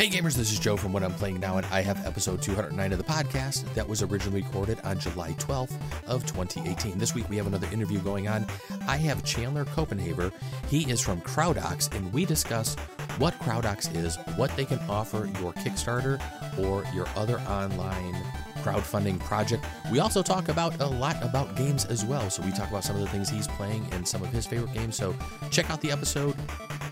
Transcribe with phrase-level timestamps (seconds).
[0.00, 2.92] Hey gamers, this is Joe from What I'm Playing Now, and I have episode 209
[2.92, 5.74] of the podcast that was originally recorded on July 12th
[6.06, 6.96] of 2018.
[6.96, 8.46] This week we have another interview going on.
[8.88, 10.32] I have Chandler Copenhaver.
[10.70, 12.76] He is from CrowdOx, and we discuss
[13.18, 16.18] what CrowdOx is, what they can offer your Kickstarter
[16.58, 18.16] or your other online
[18.62, 19.66] crowdfunding project.
[19.92, 22.30] We also talk about a lot about games as well.
[22.30, 24.72] So we talk about some of the things he's playing and some of his favorite
[24.72, 24.96] games.
[24.96, 25.14] So
[25.50, 26.36] check out the episode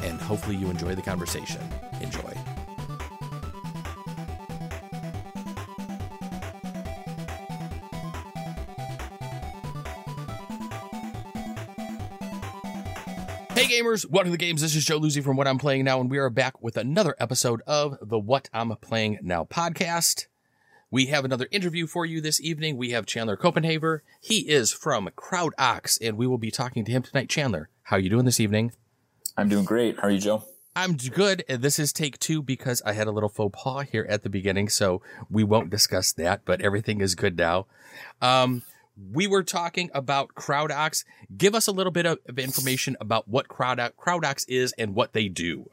[0.03, 1.63] and hopefully you enjoy the conversation.
[2.03, 2.35] Enjoy.
[13.79, 14.61] Gamers, welcome to the games.
[14.61, 17.15] This is Joe Luzzi from What I'm Playing Now, and we are back with another
[17.21, 20.27] episode of the What I'm Playing Now podcast.
[20.91, 22.77] We have another interview for you this evening.
[22.77, 24.01] We have Chandler Copenhaver.
[24.21, 27.29] He is from CrowdOx, and we will be talking to him tonight.
[27.29, 28.73] Chandler, how are you doing this evening?
[29.37, 29.95] I'm doing great.
[30.01, 30.43] How are you, Joe?
[30.75, 31.45] I'm good.
[31.49, 34.29] And this is take two because I had a little faux pas here at the
[34.29, 37.67] beginning, so we won't discuss that, but everything is good now.
[38.21, 38.63] Um,
[39.13, 41.05] we were talking about CrowdOx.
[41.37, 45.29] Give us a little bit of, information about what CrowdOx, CrowdOx is and what they
[45.29, 45.71] do.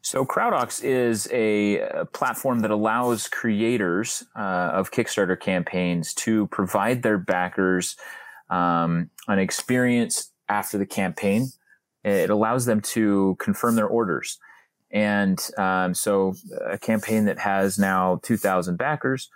[0.00, 7.02] So CrowdOx is a, a platform that allows creators uh, of Kickstarter campaigns to provide
[7.02, 7.96] their backers
[8.48, 11.48] um, an experience after the campaign.
[12.04, 14.38] It allows them to confirm their orders.
[14.90, 16.34] And um, so
[16.66, 19.28] a campaign that has now 2,000 backers,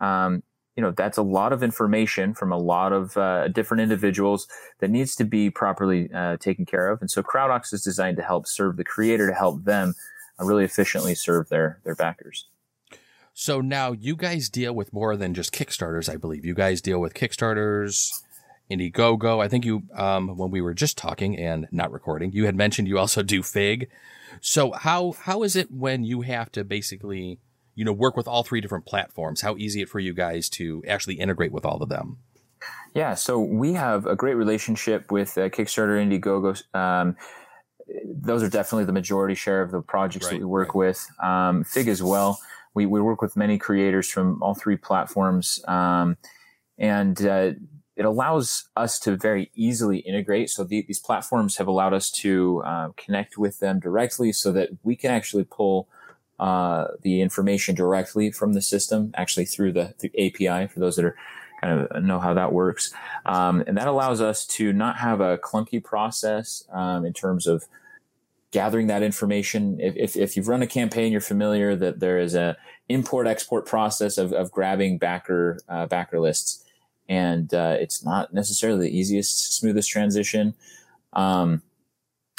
[0.00, 0.42] um,
[0.78, 4.46] you know that's a lot of information from a lot of uh, different individuals
[4.78, 7.00] that needs to be properly uh, taken care of.
[7.00, 9.94] And so CrowdOx is designed to help serve the creator to help them
[10.38, 12.46] uh, really efficiently serve their their backers.
[13.34, 16.44] So now you guys deal with more than just kickstarters i believe.
[16.44, 18.12] You guys deal with kickstarters
[18.70, 19.42] indiegogo.
[19.42, 22.86] I think you um, when we were just talking and not recording you had mentioned
[22.86, 23.88] you also do fig.
[24.40, 27.40] So how how is it when you have to basically
[27.78, 29.40] you know, work with all three different platforms?
[29.40, 32.18] How easy it for you guys to actually integrate with all of them?
[32.92, 36.60] Yeah, so we have a great relationship with uh, Kickstarter, Indiegogo.
[36.76, 37.16] Um,
[38.04, 40.88] those are definitely the majority share of the projects right, that we work right.
[40.88, 41.08] with.
[41.22, 42.40] Um, Fig as well.
[42.74, 45.62] We, we work with many creators from all three platforms.
[45.68, 46.16] Um,
[46.78, 47.52] and uh,
[47.94, 50.50] it allows us to very easily integrate.
[50.50, 54.70] So the, these platforms have allowed us to uh, connect with them directly so that
[54.82, 55.88] we can actually pull
[56.38, 61.16] uh, the information directly from the system, actually through the, API for those that are
[61.60, 62.92] kind of know how that works.
[63.26, 67.64] Um, and that allows us to not have a clunky process um, in terms of
[68.50, 69.78] gathering that information.
[69.80, 72.56] If, if, if, you've run a campaign, you're familiar that there is a
[72.88, 76.64] import export process of, of grabbing backer uh, backer lists,
[77.08, 80.54] and uh, it's not necessarily the easiest, smoothest transition.
[81.12, 81.62] Um,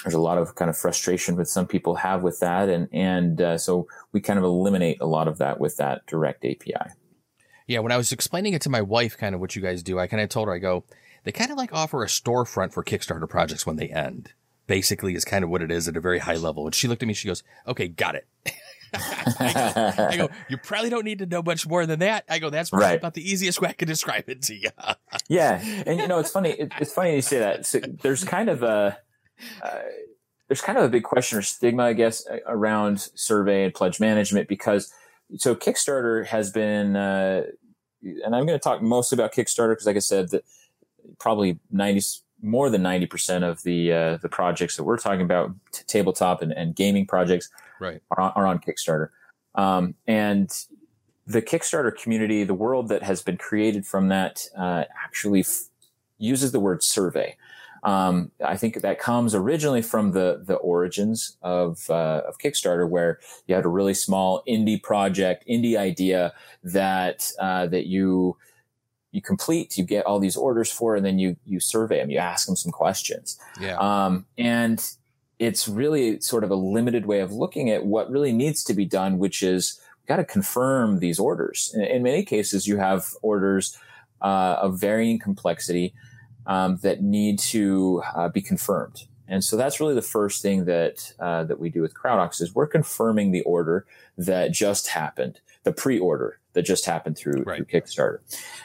[0.04, 3.42] there's a lot of kind of frustration with some people have with that, and and
[3.42, 6.94] uh, so we kind of eliminate a lot of that with that direct API.
[7.68, 10.00] Yeah, when I was explaining it to my wife, kind of what you guys do,
[10.00, 10.86] I kind of told her, I go,
[11.24, 14.34] they kind of like offer a storefront for Kickstarter projects when they end.
[14.66, 16.66] Basically, is kind of what it is at a very high level.
[16.66, 18.28] And she looked at me, she goes, "Okay, got it."
[18.94, 22.26] I, go, I, go, you probably don't need to know much more than that.
[22.30, 22.98] I go, that's right.
[22.98, 24.70] about the easiest way I can describe it to you.
[25.28, 26.52] yeah, and you know, it's funny.
[26.52, 27.66] It, it's funny you say that.
[27.66, 28.98] So there's kind of a
[29.62, 29.80] uh,
[30.48, 34.48] there's kind of a big question or stigma, I guess, around survey and pledge management
[34.48, 34.92] because
[35.38, 37.44] so Kickstarter has been, uh,
[38.02, 40.44] and I'm going to talk mostly about Kickstarter because, like I said, that
[41.20, 42.02] probably 90
[42.42, 46.42] more than 90 percent of the uh, the projects that we're talking about, t- tabletop
[46.42, 47.50] and, and, gaming projects,
[47.80, 49.10] right, are on, are on Kickstarter,
[49.56, 50.50] um, and
[51.28, 55.66] the Kickstarter community, the world that has been created from that, uh, actually f-
[56.18, 57.36] uses the word survey.
[57.84, 63.20] Um, I think that comes originally from the the origins of uh, of Kickstarter, where
[63.48, 68.38] you had a really small indie project, indie idea that uh, that you
[69.12, 72.18] you complete, you get all these orders for, and then you you survey them, you
[72.18, 73.40] ask them some questions.
[73.60, 73.78] Yeah.
[73.78, 74.86] Um, and
[75.40, 78.86] it's really sort of a limited way of looking at what really needs to be
[78.86, 81.72] done, which is got to confirm these orders.
[81.74, 83.78] In, in, many cases, you have orders
[84.22, 85.94] uh, of varying complexity
[86.46, 89.06] um, that need to uh, be confirmed.
[89.28, 92.56] And so that's really the first thing that uh, that we do with CrowdOx is
[92.56, 93.86] we're confirming the order
[94.18, 97.58] that just happened, the pre-order that just happened through, right.
[97.58, 98.20] through Kickstarter.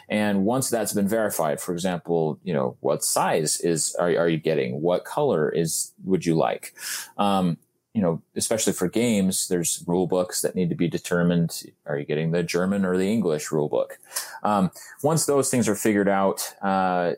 [0.08, 4.38] And once that's been verified, for example, you know what size is are, are you
[4.38, 4.80] getting?
[4.80, 6.74] What color is would you like?
[7.18, 7.58] Um,
[7.92, 11.62] you know, especially for games, there's rule books that need to be determined.
[11.86, 13.98] Are you getting the German or the English rule book?
[14.42, 14.72] Um,
[15.02, 17.12] once those things are figured out, uh,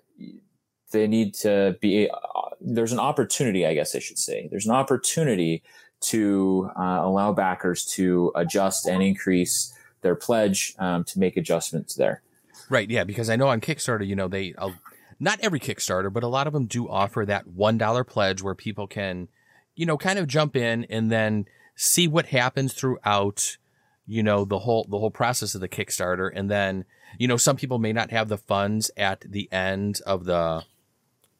[0.92, 4.48] they need to be, uh, there's an opportunity, I guess I should say.
[4.50, 5.62] There's an opportunity
[6.00, 9.72] to uh, allow backers to adjust and increase
[10.02, 12.22] their pledge um, to make adjustments there.
[12.68, 12.88] Right.
[12.90, 13.04] Yeah.
[13.04, 14.70] Because I know on Kickstarter, you know, they, uh,
[15.18, 18.86] not every Kickstarter, but a lot of them do offer that $1 pledge where people
[18.86, 19.28] can,
[19.74, 23.56] you know, kind of jump in and then see what happens throughout,
[24.06, 26.30] you know, the whole, the whole process of the Kickstarter.
[26.34, 26.84] And then,
[27.18, 30.64] you know, some people may not have the funds at the end of the,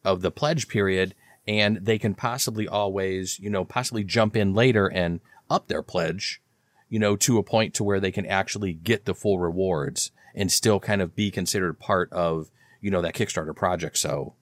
[0.07, 1.15] of the pledge period
[1.47, 5.21] and they can possibly always, you know, possibly jump in later and
[5.51, 6.41] up their pledge,
[6.89, 10.51] you know, to a point to where they can actually get the full rewards and
[10.51, 12.51] still kind of be considered part of,
[12.81, 13.99] you know, that Kickstarter project.
[13.99, 14.35] So,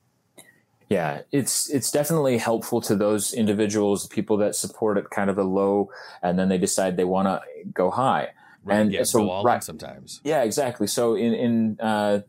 [0.88, 5.43] yeah, it's it's definitely helpful to those individuals, people that support at kind of a
[5.43, 5.90] low,
[6.22, 8.31] and then they decide they want to go high.
[8.62, 10.20] Right, and yeah, so right, sometimes.
[10.25, 10.87] Yeah, exactly.
[10.87, 12.20] So in in uh,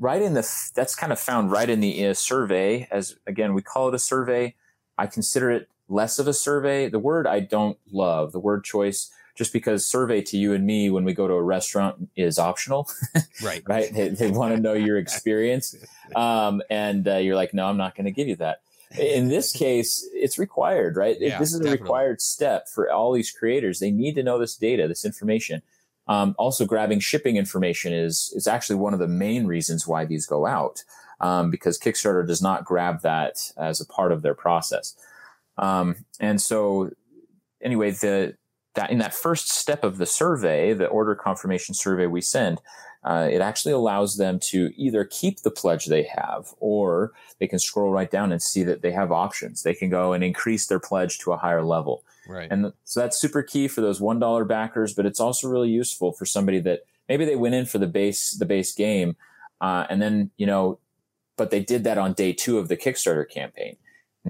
[0.00, 3.62] right in the that's kind of found right in the uh, survey as again we
[3.62, 4.56] call it a survey.
[4.98, 6.88] I consider it less of a survey.
[6.88, 10.90] The word I don't love the word choice just because survey to you and me
[10.90, 12.90] when we go to a restaurant is optional.
[13.42, 13.62] Right.
[13.66, 13.90] right.
[13.90, 15.74] They, they want to know your experience.
[16.14, 18.62] Um, and uh, you're like, no, I'm not going to give you that.
[18.98, 21.16] In this case, it's required, right?
[21.20, 21.82] Yeah, this is a definitely.
[21.84, 23.78] required step for all these creators.
[23.78, 25.62] They need to know this data, this information.
[26.10, 30.26] Um, also, grabbing shipping information is is actually one of the main reasons why these
[30.26, 30.82] go out,
[31.20, 34.96] um, because Kickstarter does not grab that as a part of their process.
[35.56, 36.90] Um, and so,
[37.62, 38.34] anyway, the
[38.74, 42.60] that in that first step of the survey, the order confirmation survey we send,
[43.04, 47.60] uh, it actually allows them to either keep the pledge they have, or they can
[47.60, 49.62] scroll right down and see that they have options.
[49.62, 52.02] They can go and increase their pledge to a higher level.
[52.30, 52.48] Right.
[52.50, 56.12] And so that's super key for those one dollar backers, but it's also really useful
[56.12, 59.16] for somebody that maybe they went in for the base the base game,
[59.60, 60.78] uh, and then you know,
[61.36, 63.76] but they did that on day two of the Kickstarter campaign.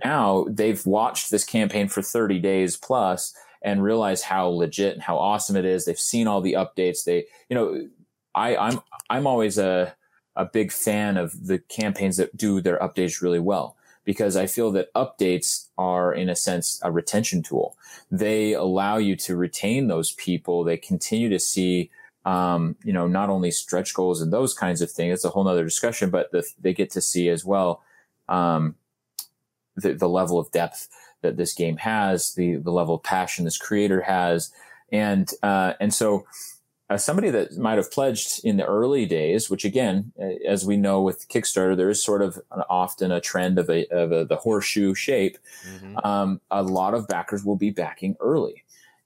[0.02, 5.19] Now they've watched this campaign for 30 days plus and realize how legit and how
[5.19, 5.85] awesome it is.
[5.85, 7.05] They've seen all the updates.
[7.05, 7.88] They, you know,
[8.35, 8.81] I, I'm
[9.11, 9.94] I'm always a
[10.37, 14.70] a big fan of the campaigns that do their updates really well because I feel
[14.73, 17.77] that updates are in a sense a retention tool.
[18.11, 20.62] They allow you to retain those people.
[20.62, 21.91] They continue to see
[22.25, 25.15] um, you know, not only stretch goals and those kinds of things.
[25.15, 27.82] It's a whole nother discussion, but the, they get to see as well,
[28.29, 28.75] um,
[29.75, 30.88] the, the level of depth
[31.23, 34.53] that this game has, the the level of passion this creator has,
[34.93, 36.27] and uh, and so
[36.90, 40.12] as somebody that might have pledged in the early days, which again,
[40.46, 43.87] as we know with Kickstarter, there is sort of an, often a trend of a
[43.87, 45.38] of a, the horseshoe shape.
[45.69, 45.98] Mm-hmm.
[46.04, 48.64] Um, a lot of backers will be backing early,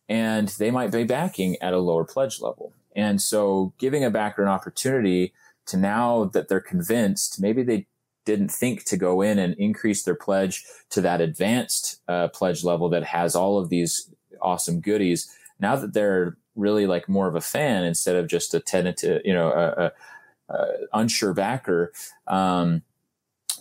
[0.09, 2.73] and they might be backing at a lower pledge level.
[2.97, 5.35] And so, giving a backer an opportunity
[5.67, 7.87] to now that they're convinced, maybe they
[8.25, 12.89] didn't think to go in and increase their pledge to that advanced uh, pledge level
[12.89, 14.11] that has all of these
[14.41, 15.31] awesome goodies.
[15.61, 19.33] Now that they're really like more of a fan instead of just a tentative, you
[19.33, 21.93] know, a, a, a unsure backer,
[22.27, 22.83] um,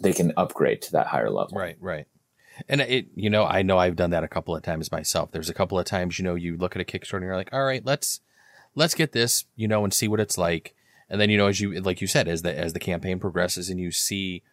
[0.01, 1.57] they can upgrade to that higher level.
[1.57, 2.07] Right, right.
[2.69, 5.31] And it, you know, I know I've done that a couple of times myself.
[5.31, 7.53] There's a couple of times, you know, you look at a Kickstarter and you're like,
[7.53, 8.19] all right, let's,
[8.75, 10.75] let's get this, you know, and see what it's like.
[11.09, 13.69] And then, you know, as you, like you said, as the, as the campaign progresses
[13.69, 14.43] and you see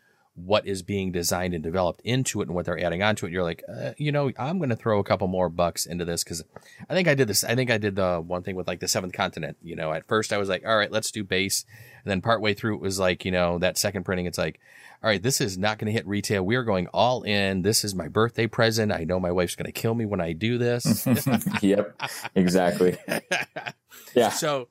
[0.44, 3.32] what is being designed and developed into it and what they're adding onto it.
[3.32, 6.24] You're like, uh, you know, I'm going to throw a couple more bucks into this
[6.24, 6.42] because
[6.88, 7.44] I think I did this.
[7.44, 9.56] I think I did the one thing with like the seventh continent.
[9.62, 11.64] You know, at first I was like, all right, let's do base.
[12.04, 14.60] And then partway through it was like, you know, that second printing, it's like,
[15.02, 16.42] all right, this is not going to hit retail.
[16.42, 17.62] We are going all in.
[17.62, 18.92] This is my birthday present.
[18.92, 21.06] I know my wife's going to kill me when I do this.
[21.62, 22.00] yep,
[22.34, 22.98] exactly.
[24.14, 24.30] Yeah.
[24.30, 24.68] So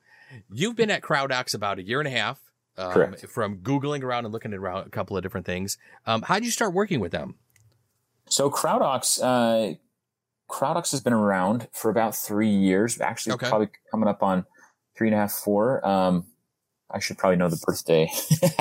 [0.50, 2.40] you've been at CrowdOx about a year and a half
[2.80, 5.78] um, from Googling around and looking around a couple of different things.
[6.06, 7.36] Um, how did you start working with them?
[8.28, 9.74] So CrowdOx, uh,
[10.50, 13.00] CrowdOx has been around for about three years.
[13.00, 13.48] Actually, okay.
[13.48, 14.46] probably coming up on
[14.96, 15.86] three and a half, four.
[15.86, 16.26] Um,
[16.90, 18.10] I should probably know the birthday.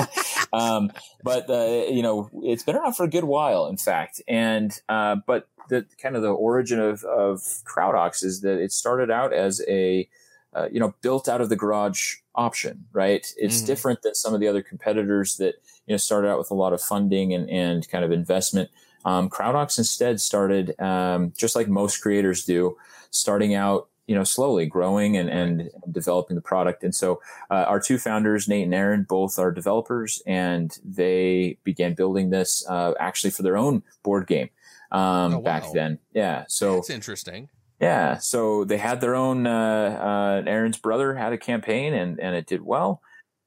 [0.54, 0.92] um,
[1.24, 4.22] but, uh, you know, it's been around for a good while, in fact.
[4.28, 9.10] And, uh, but the kind of the origin of, of CrowdOx is that it started
[9.10, 10.08] out as a,
[10.54, 13.26] uh, you know, built out of the garage option, right?
[13.38, 13.66] It's mm.
[13.66, 16.74] different than some of the other competitors that, you know, started out with a lot
[16.74, 18.70] of funding and, and kind of investment.
[19.06, 22.78] Um, CrowdOx instead started, um, just like most creators do,
[23.12, 26.84] starting out, you know, slowly growing and, and developing the product.
[26.84, 31.94] And so, uh, our two founders, Nate and Aaron, both are developers and they began
[31.94, 34.50] building this, uh, actually for their own board game,
[34.92, 35.42] um, oh, wow.
[35.42, 36.00] back then.
[36.14, 36.46] Yeah.
[36.48, 37.50] So it's interesting.
[37.80, 39.48] Yeah, so they had their own.
[39.48, 43.02] Uh, uh, Aaron's brother had a campaign, and and it did well.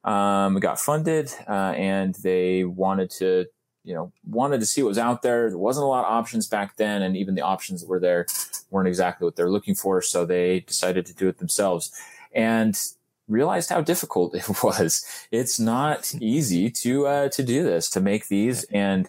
[0.04, 3.46] Um, it got funded, uh, and they wanted to
[3.84, 5.48] you know, wanted to see what was out there.
[5.48, 8.26] There wasn't a lot of options back then, and even the options that were there
[8.70, 10.00] weren't exactly what they're looking for.
[10.02, 11.92] So they decided to do it themselves
[12.32, 12.80] and
[13.28, 15.04] realized how difficult it was.
[15.30, 19.08] It's not easy to uh, to do this, to make these, and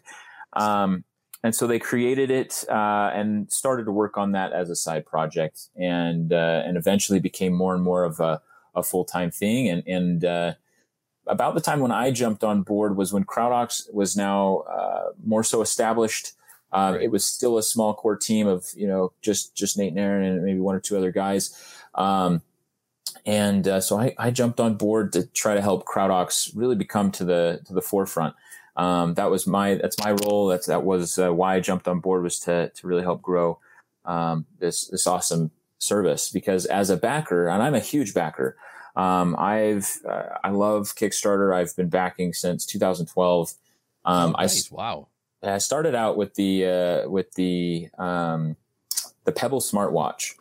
[0.53, 1.03] um,
[1.43, 5.05] and so they created it uh, and started to work on that as a side
[5.05, 8.41] project, and uh, and eventually became more and more of a,
[8.75, 10.53] a full time thing, and and uh,
[11.27, 15.43] about the time when I jumped on board was when CrowdOx was now uh, more
[15.43, 16.31] so established.
[16.71, 17.03] Um, right.
[17.03, 20.23] It was still a small core team of you know just just Nate and Aaron
[20.23, 21.59] and maybe one or two other guys,
[21.93, 22.41] um,
[23.25, 27.11] and uh, so I, I, jumped on board to try to help CrowdOx really become
[27.11, 28.33] to the to the forefront.
[28.75, 30.47] Um, that was my that's my role.
[30.47, 33.59] That's that was uh, why I jumped on board was to to really help grow
[34.05, 38.57] um, this this awesome service because as a backer and I'm a huge backer.
[38.95, 41.55] Um, I've uh, I love Kickstarter.
[41.55, 43.53] I've been backing since 2012.
[44.05, 44.71] Um, oh, nice.
[44.71, 45.07] I wow.
[45.41, 48.55] I started out with the uh, with the um,
[49.25, 50.35] the Pebble smartwatch,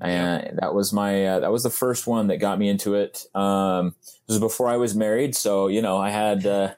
[0.00, 0.52] and yeah.
[0.60, 3.26] that was my uh, that was the first one that got me into it.
[3.34, 6.46] Um, this was before I was married, so you know I had.
[6.46, 6.74] Uh,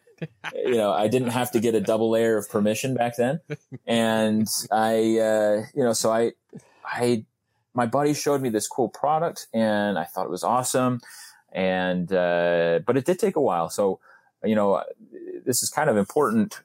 [0.55, 3.41] you know, I didn't have to get a double layer of permission back then,
[3.87, 6.33] and I, uh, you know, so I,
[6.85, 7.25] I
[7.75, 11.01] my buddy showed me this cool product and I thought it was awesome.
[11.53, 13.69] And, uh, but it did take a while.
[13.69, 14.01] So,
[14.45, 14.83] you know,
[15.45, 16.61] this is kind of important.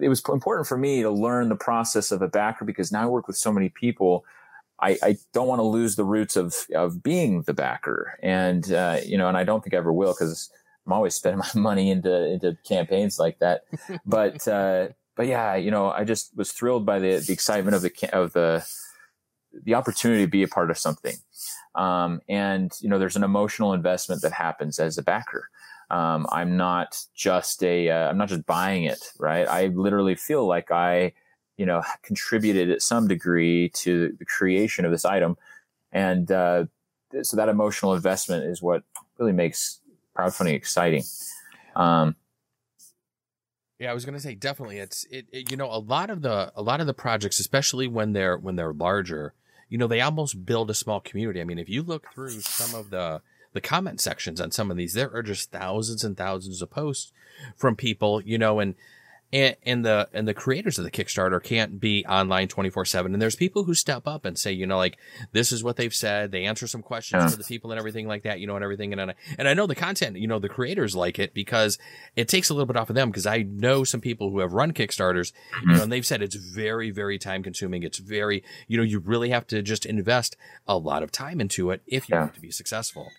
[0.00, 3.06] It was important for me to learn the process of a backer because now I
[3.06, 4.24] work with so many people.
[4.80, 8.18] I, I don't want to lose the roots of, of being the backer.
[8.22, 10.50] And, uh, you know, and I don't think I ever will because
[10.90, 13.62] I'm always spending my money into, into campaigns like that.
[14.06, 17.82] but, uh, but yeah, you know, I just was thrilled by the, the excitement of
[17.82, 18.66] the, of the,
[19.52, 21.16] the opportunity to be a part of something.
[21.74, 25.48] Um, and you know, there's an emotional investment that happens as a backer.
[25.90, 29.46] Um, I'm not just a, am uh, not just buying it, right?
[29.46, 31.12] I literally feel like I,
[31.56, 35.36] you know, contributed at some degree to the creation of this item,
[35.92, 36.66] and uh,
[37.22, 38.84] so that emotional investment is what
[39.18, 39.79] really makes
[40.16, 41.02] crowdfunding exciting.
[41.76, 42.16] Um,
[43.78, 44.78] yeah, I was going to say definitely.
[44.78, 47.88] It's it, it, You know, a lot of the a lot of the projects, especially
[47.88, 49.32] when they're when they're larger,
[49.68, 51.40] you know, they almost build a small community.
[51.40, 54.76] I mean, if you look through some of the the comment sections on some of
[54.76, 57.12] these, there are just thousands and thousands of posts
[57.56, 58.74] from people, you know, and
[59.32, 63.22] and, and the and the creators of the Kickstarter can't be online 24 7 and
[63.22, 64.98] there's people who step up and say you know like
[65.32, 67.28] this is what they've said they answer some questions yeah.
[67.28, 69.48] for the people and everything like that you know and everything and, and I, and
[69.48, 71.78] I know the content you know the creators like it because
[72.16, 74.52] it takes a little bit off of them because I know some people who have
[74.52, 75.70] run Kickstarters mm-hmm.
[75.70, 78.98] you know and they've said it's very very time consuming it's very you know you
[78.98, 82.22] really have to just invest a lot of time into it if you yeah.
[82.22, 83.10] want to be successful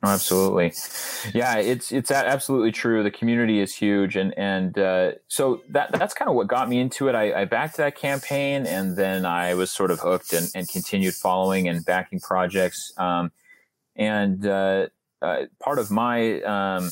[0.00, 0.72] Oh, absolutely.
[1.34, 3.02] Yeah, it's it's absolutely true.
[3.02, 6.78] The community is huge, and and uh, so that that's kind of what got me
[6.78, 7.16] into it.
[7.16, 11.14] I, I, backed that campaign, and then I was sort of hooked and, and continued
[11.14, 12.92] following and backing projects.
[12.96, 13.32] Um,
[13.96, 14.86] and uh,
[15.20, 16.90] uh, part of my um,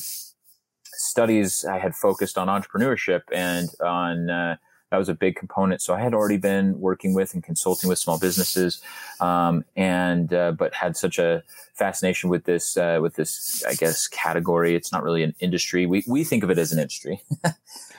[0.83, 4.57] studies, I had focused on entrepreneurship and on uh,
[4.89, 5.81] that was a big component.
[5.81, 8.81] So I had already been working with and consulting with small businesses,
[9.19, 14.07] um, and uh, but had such a fascination with this uh, with this I guess
[14.07, 14.75] category.
[14.75, 15.85] It's not really an industry.
[15.85, 17.21] We we think of it as an industry.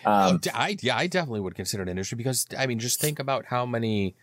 [0.07, 3.19] um, I yeah, I definitely would consider it an industry because I mean, just think
[3.19, 4.17] about how many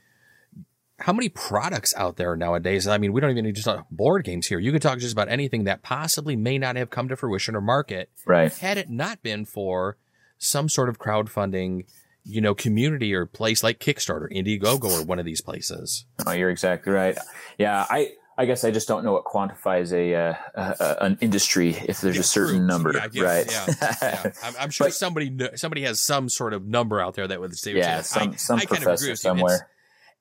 [0.97, 2.87] how many products out there nowadays?
[2.87, 4.59] I mean, we don't even need to talk board games here.
[4.59, 7.61] You could talk just about anything that possibly may not have come to fruition or
[7.61, 8.51] market, right?
[8.53, 9.97] Had it not been for
[10.37, 11.85] some sort of crowdfunding
[12.25, 16.05] you know, community or place like Kickstarter, Indiegogo, or one of these places.
[16.25, 17.17] Oh, you're exactly right.
[17.57, 18.13] Yeah, I.
[18.37, 22.15] I guess I just don't know what quantifies a, uh, uh, an industry if there's
[22.15, 22.67] yeah, a certain true.
[22.67, 23.49] number, yeah, right?
[23.49, 23.65] Yeah,
[24.01, 24.31] yeah.
[24.43, 27.57] I'm, I'm, sure but, somebody somebody has some sort of number out there that would
[27.57, 29.69] say, yeah, some, I, some I kind of agree with somewhere.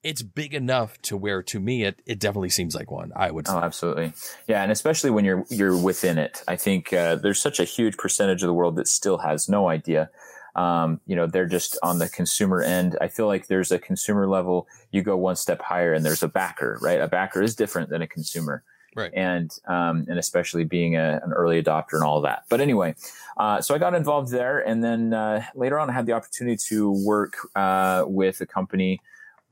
[0.01, 3.11] It's, it's, big enough to where, to me, it, it definitely seems like one.
[3.13, 3.49] I would.
[3.49, 3.57] Oh, say.
[3.57, 4.13] Oh, absolutely.
[4.47, 7.97] Yeah, and especially when you're you're within it, I think uh, there's such a huge
[7.97, 10.09] percentage of the world that still has no idea
[10.55, 12.97] um, you know, they're just on the consumer end.
[13.01, 14.67] I feel like there's a consumer level.
[14.91, 16.99] You go one step higher, and there's a backer, right?
[16.99, 18.63] A backer is different than a consumer,
[18.95, 19.11] right?
[19.13, 22.43] And um, and especially being a, an early adopter and all that.
[22.49, 22.95] But anyway,
[23.37, 26.57] uh, so I got involved there, and then uh, later on, I had the opportunity
[26.69, 29.01] to work uh, with a company.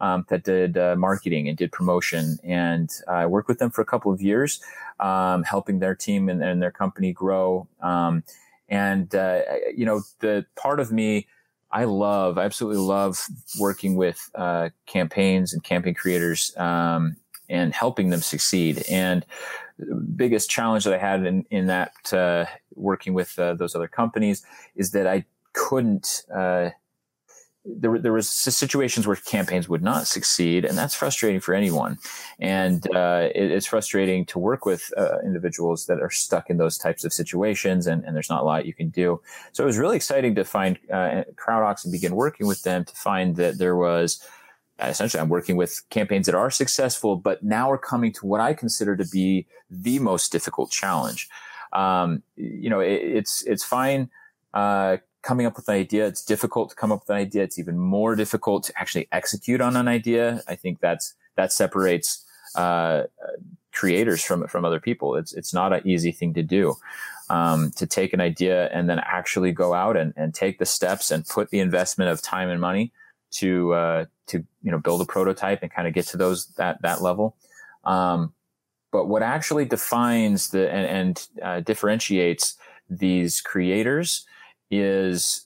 [0.02, 2.38] Um, that did uh, marketing and did promotion.
[2.44, 4.60] And I worked with them for a couple of years,
[5.00, 7.70] um, helping their team and, and, their company grow.
[7.80, 8.26] Um,
[8.70, 9.42] and, uh,
[9.76, 11.28] you know, the part of me,
[11.72, 13.26] I love, I absolutely love
[13.60, 17.16] working with uh, campaigns and campaign creators um,
[17.50, 18.84] and helping them succeed.
[18.90, 19.26] And
[19.80, 23.88] the biggest challenge that I had in, in that uh, working with uh, those other
[23.88, 26.24] companies is that I couldn't.
[27.66, 31.98] Uh, there, there was situations where campaigns would not succeed, and that's frustrating for anyone.
[32.40, 36.78] And uh, it, it's frustrating to work with uh, individuals that are stuck in those
[36.78, 39.22] types of situations, and, and, there's not a lot you can do.
[39.52, 42.96] So it was really exciting to find uh, CrowdOx and begin working with them to
[42.96, 44.26] find that there was
[44.80, 48.54] essentially I'm working with campaigns that are successful, but now we're coming to what I
[48.54, 51.30] consider to be the most difficult challenge.
[51.72, 54.10] Um, you know, it, it's it's fine
[54.54, 56.06] uh, coming up with an idea.
[56.06, 57.44] It's difficult to come up with an idea.
[57.44, 60.44] It's even more difficult to actually execute on an idea.
[60.48, 62.24] I think that's that separates
[62.56, 63.04] uh,
[63.72, 65.16] creators from from other people.
[65.16, 66.76] It's it's not an easy thing to do.
[67.30, 71.10] Um, to take an idea and then actually go out and, and take the steps
[71.10, 72.92] and put the investment of time and money
[73.32, 76.82] to uh, to you know build a prototype and kind of get to those that
[76.82, 77.36] that level.
[77.86, 78.34] Um,
[78.92, 82.56] but what actually defines the and, and uh, differentiates
[82.90, 84.26] these creators
[84.80, 85.46] is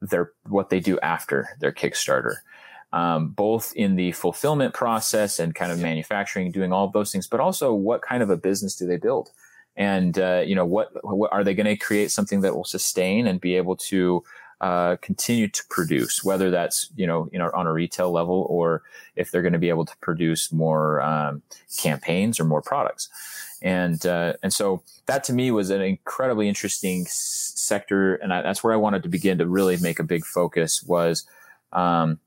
[0.00, 2.36] their what they do after their Kickstarter.
[2.90, 7.38] Um, both in the fulfillment process and kind of manufacturing, doing all those things, but
[7.38, 9.28] also what kind of a business do they build?
[9.76, 13.26] And uh, you know, what, what are they going to create something that will sustain
[13.26, 14.24] and be able to
[14.60, 18.82] uh, continue to produce, whether that's you know you know on a retail level or
[19.16, 21.42] if they're going to be able to produce more um,
[21.76, 23.08] campaigns or more products,
[23.62, 28.42] and uh, and so that to me was an incredibly interesting s- sector, and I,
[28.42, 31.26] that's where I wanted to begin to really make a big focus was,
[31.72, 32.20] um,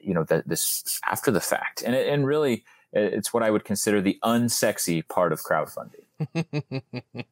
[0.00, 4.00] you know, that this after the fact, and and really it's what I would consider
[4.00, 6.02] the unsexy part of crowdfunding.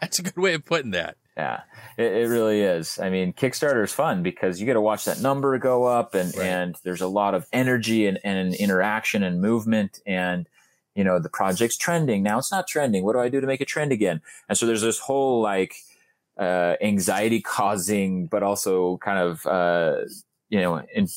[0.00, 1.16] That's a good way of putting that.
[1.36, 1.60] Yeah,
[1.96, 2.98] it, it, really is.
[2.98, 6.36] I mean, Kickstarter is fun because you get to watch that number go up, and
[6.36, 6.46] right.
[6.46, 10.48] and there's a lot of energy and, and interaction and movement, and
[11.00, 12.22] you know the project's trending.
[12.22, 13.04] Now it's not trending.
[13.04, 14.20] What do I do to make it trend again?
[14.50, 15.76] And so there's this whole like
[16.38, 20.00] uh, anxiety causing, but also kind of uh,
[20.50, 21.08] you know in,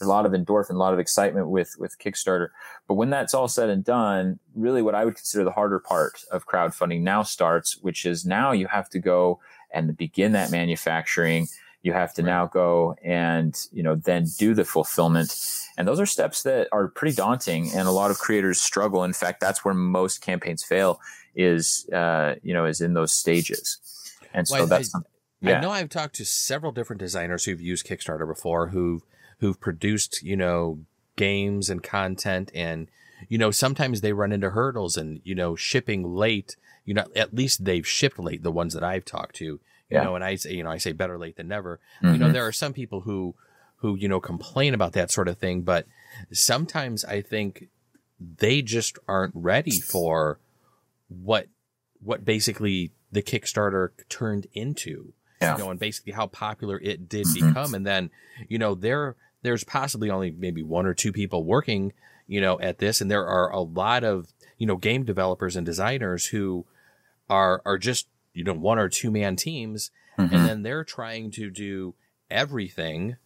[0.00, 2.50] a lot of endorphin, a lot of excitement with with Kickstarter.
[2.86, 6.22] But when that's all said and done, really what I would consider the harder part
[6.30, 9.40] of crowdfunding now starts, which is now you have to go
[9.72, 11.48] and begin that manufacturing.
[11.82, 12.28] You have to right.
[12.28, 15.36] now go and, you know, then do the fulfillment.
[15.76, 19.04] And those are steps that are pretty daunting and a lot of creators struggle.
[19.04, 21.00] In fact, that's where most campaigns fail
[21.34, 23.78] is, uh, you know, is in those stages.
[24.32, 25.00] And so well, that's, I,
[25.40, 25.58] yeah.
[25.58, 29.02] I know I've talked to several different designers who've used Kickstarter before who've,
[29.38, 30.78] who've produced, you know,
[31.16, 32.88] games and content and,
[33.28, 37.34] you know, sometimes they run into hurdles and, you know, shipping late you know, at
[37.34, 38.42] least they've shipped late.
[38.42, 39.60] The ones that I've talked to,
[39.92, 40.04] you yeah.
[40.04, 41.78] know, and I say, you know, I say better late than never.
[41.98, 42.06] Mm-hmm.
[42.06, 42.32] You know, mm-hmm.
[42.32, 43.34] there are some people who,
[43.76, 45.86] who, you know, complain about that sort of thing, but
[46.32, 47.68] sometimes I think
[48.18, 50.38] they just aren't ready for
[51.08, 51.48] what,
[52.02, 55.12] what basically the Kickstarter turned into.
[55.40, 55.56] Yeah.
[55.56, 57.48] You know, and basically how popular it did mm-hmm.
[57.48, 57.74] become.
[57.74, 58.10] And then,
[58.48, 61.92] you know, there, there's possibly only maybe one or two people working,
[62.26, 63.00] you know, at this.
[63.00, 66.64] And there are a lot of, you know, game developers and designers who
[67.28, 70.34] are are just you know one or two man teams, mm-hmm.
[70.34, 71.94] and then they're trying to do
[72.30, 73.16] everything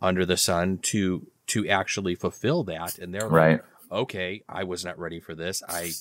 [0.00, 3.52] under the sun to to actually fulfill that, and they're right.
[3.52, 5.62] like, okay, I was not ready for this.
[5.68, 5.92] I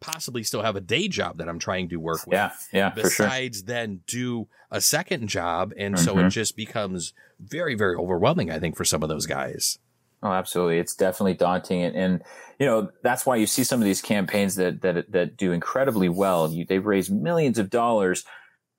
[0.00, 2.34] possibly still have a day job that I'm trying to work with.
[2.34, 2.90] Yeah, yeah.
[2.90, 3.66] Besides, sure.
[3.66, 6.04] then do a second job, and mm-hmm.
[6.04, 6.28] so it mm-hmm.
[6.28, 8.50] just becomes very, very overwhelming.
[8.50, 9.78] I think for some of those guys.
[10.22, 10.78] Oh, absolutely.
[10.78, 11.82] It's definitely daunting.
[11.82, 12.22] And, and,
[12.58, 16.10] you know, that's why you see some of these campaigns that, that, that do incredibly
[16.10, 16.50] well.
[16.52, 18.26] You, they've raised millions of dollars,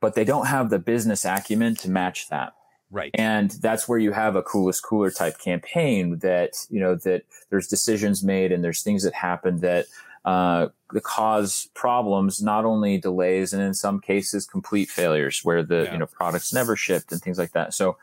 [0.01, 2.53] but they don't have the business acumen to match that.
[2.91, 3.09] Right.
[3.15, 7.67] And that's where you have a coolest cooler type campaign that, you know, that there's
[7.67, 9.87] decisions made and there's things that happen that,
[10.25, 10.67] uh,
[11.01, 15.93] cause problems, not only delays and in some cases complete failures where the, yeah.
[15.93, 17.73] you know, products never shipped and things like that.
[17.73, 17.97] So,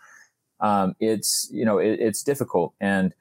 [0.59, 2.75] um, it's, you know, it, it's difficult.
[2.81, 3.15] And,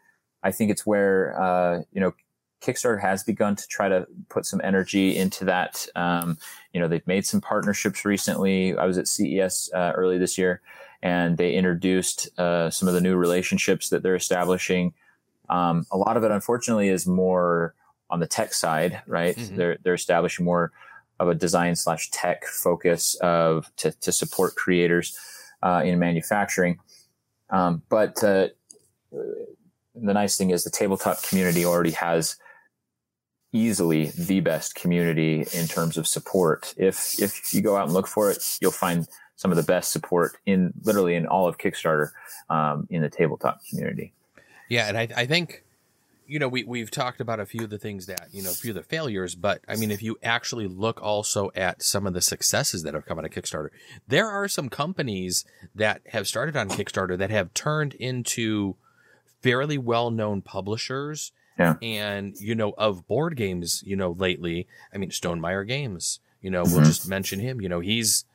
[0.44, 2.14] I think it's where uh, you know
[2.62, 5.88] Kickstarter has begun to try to put some energy into that.
[5.96, 6.38] Um,
[6.74, 8.78] you know, they've made some partnerships recently.
[8.78, 10.62] I was at CES uh, early this year,
[11.02, 14.94] and they introduced uh, some of the new relationships that they're establishing.
[15.50, 17.76] Um, a lot of it, unfortunately, is more
[18.10, 19.36] on the tech side, right?
[19.36, 19.56] Mm-hmm.
[19.56, 20.72] They're they're establishing more
[21.20, 25.18] of a design slash tech focus of to, to support creators
[25.64, 26.80] uh, in manufacturing.
[27.50, 28.50] Um, but uh,
[30.02, 32.38] the nice thing is the tabletop community already has
[33.54, 36.74] easily the best community in terms of support.
[36.78, 39.92] If if you go out and look for it, you'll find some of the best
[39.92, 42.10] support in literally in all of Kickstarter
[42.50, 44.14] um, in the tabletop community.
[44.70, 45.64] Yeah, and I, I think
[46.28, 48.54] you know, we, we've talked about a few of the things that, you know, a
[48.54, 52.14] few of the failures, but I mean, if you actually look also at some of
[52.14, 53.70] the successes that have come out of Kickstarter,
[54.08, 58.76] there are some companies that have started on Kickstarter that have turned into
[59.48, 61.32] fairly well known publishers.
[61.58, 61.76] Yeah.
[61.82, 66.64] And, you know, of board games, you know, lately, I mean, Stonemaier Games, you know,
[66.64, 66.76] mm-hmm.
[66.76, 68.26] we'll just mention him, you know, he's,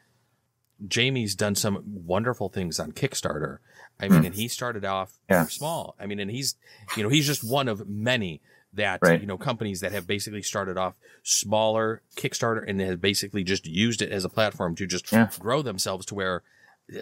[0.89, 3.59] Jamey's done some wonderful things on Kickstarter.
[4.01, 4.27] I mean, mm.
[4.27, 5.47] and he started off yeah.
[5.47, 5.95] small.
[6.01, 6.57] I mean, and he's,
[6.97, 8.41] you know, he's just one of many
[8.73, 9.21] that, right.
[9.21, 14.03] you know, companies that have basically started off smaller Kickstarter and have basically just used
[14.03, 15.31] it as a platform to just yeah.
[15.39, 16.43] grow themselves to where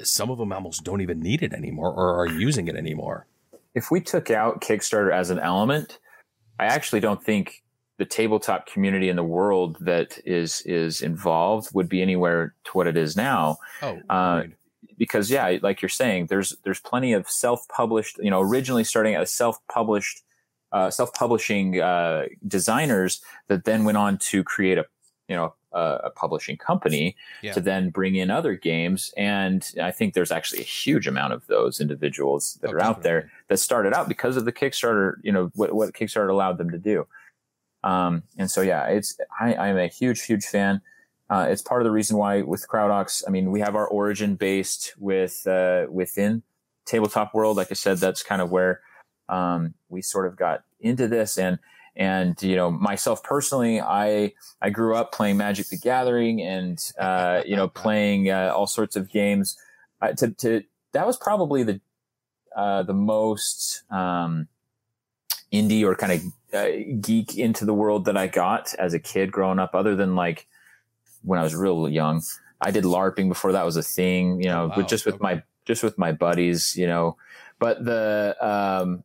[0.02, 3.26] some of them almost don't even need it anymore or are using it anymore.
[3.74, 5.98] If we took out Kickstarter as an element,
[6.58, 7.62] I actually don't think
[7.98, 12.86] the tabletop community in the world that is is involved would be anywhere to what
[12.86, 13.58] it is now.
[13.82, 14.44] Oh, uh,
[14.96, 19.32] because yeah, like you're saying, there's there's plenty of self-published, you know, originally starting as
[19.32, 20.22] self-published,
[20.72, 24.84] uh, self-publishing uh, designers that then went on to create a,
[25.28, 27.52] you know, a, a publishing company yeah.
[27.52, 29.12] to then bring in other games.
[29.16, 33.02] And I think there's actually a huge amount of those individuals that oh, are out
[33.02, 36.70] there that started out because of the Kickstarter, you know, what what Kickstarter allowed them
[36.70, 37.06] to do.
[37.82, 40.80] Um, and so yeah, it's I, I'm a huge, huge fan.
[41.30, 44.34] Uh, it's part of the reason why with CrowdOx, I mean, we have our origin
[44.34, 46.42] based with uh, within
[46.86, 47.56] tabletop world.
[47.56, 48.80] Like I said, that's kind of where
[49.28, 51.38] um, we sort of got into this.
[51.38, 51.58] And
[51.96, 57.42] and you know, myself personally, I I grew up playing Magic the Gathering and uh,
[57.44, 59.58] you know playing uh, all sorts of games.
[60.00, 61.80] Uh, to, to that was probably the
[62.56, 64.48] uh, the most um,
[65.52, 69.58] indie or kind of geek into the world that I got as a kid growing
[69.58, 69.74] up.
[69.74, 70.46] Other than like
[71.22, 72.22] when I was real young.
[72.62, 74.86] I did LARPing before that was a thing, you know, oh, wow.
[74.86, 75.22] just with okay.
[75.22, 77.16] my just with my buddies, you know.
[77.58, 79.04] But the um,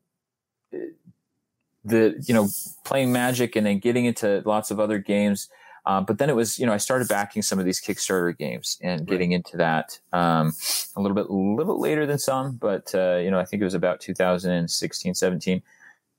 [1.85, 2.49] the you know
[2.83, 5.47] playing Magic and then getting into lots of other games.
[5.87, 8.79] Um, but then it was, you know, I started backing some of these Kickstarter games
[8.81, 9.07] and right.
[9.07, 10.51] getting into that um,
[10.95, 13.61] a little bit, a little bit later than some, but uh, you know, I think
[13.61, 15.61] it was about 2016, 17.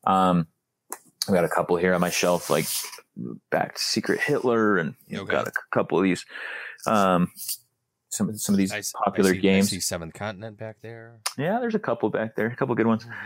[0.06, 0.46] Um,
[1.28, 2.66] I've got a couple here on my shelf, like
[3.50, 5.32] back Secret Hitler, and you know, okay.
[5.32, 6.24] got a couple of these.
[6.86, 7.32] Um,
[8.16, 9.66] some some of these I, popular I see, games.
[9.66, 11.20] I see Seventh Continent back there.
[11.36, 13.06] Yeah, there's a couple back there, a couple good ones.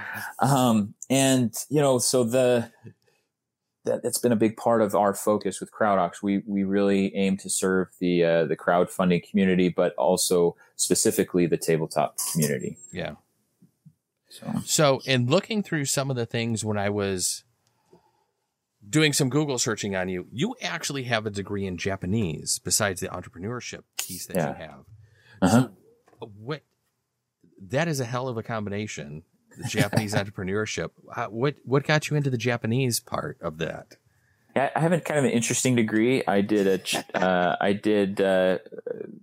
[0.40, 2.70] Um, and you know, so the
[3.84, 6.22] that that's been a big part of our focus with CrowdOx.
[6.22, 11.56] We we really aim to serve the uh, the crowdfunding community, but also specifically the
[11.56, 12.78] tabletop community.
[12.92, 13.14] Yeah.
[14.28, 17.44] So, so in looking through some of the things when I was
[18.88, 23.08] doing some Google searching on you, you actually have a degree in Japanese besides the
[23.08, 24.48] entrepreneurship piece that yeah.
[24.48, 24.84] you have.
[25.42, 25.68] Uh-huh.
[26.20, 26.62] So what
[27.68, 29.22] that is a hell of a combination.
[29.56, 30.90] The Japanese entrepreneurship.
[31.28, 33.96] What what got you into the Japanese part of that?
[34.56, 36.24] I have a kind of an interesting degree.
[36.26, 38.60] I did a uh, I did a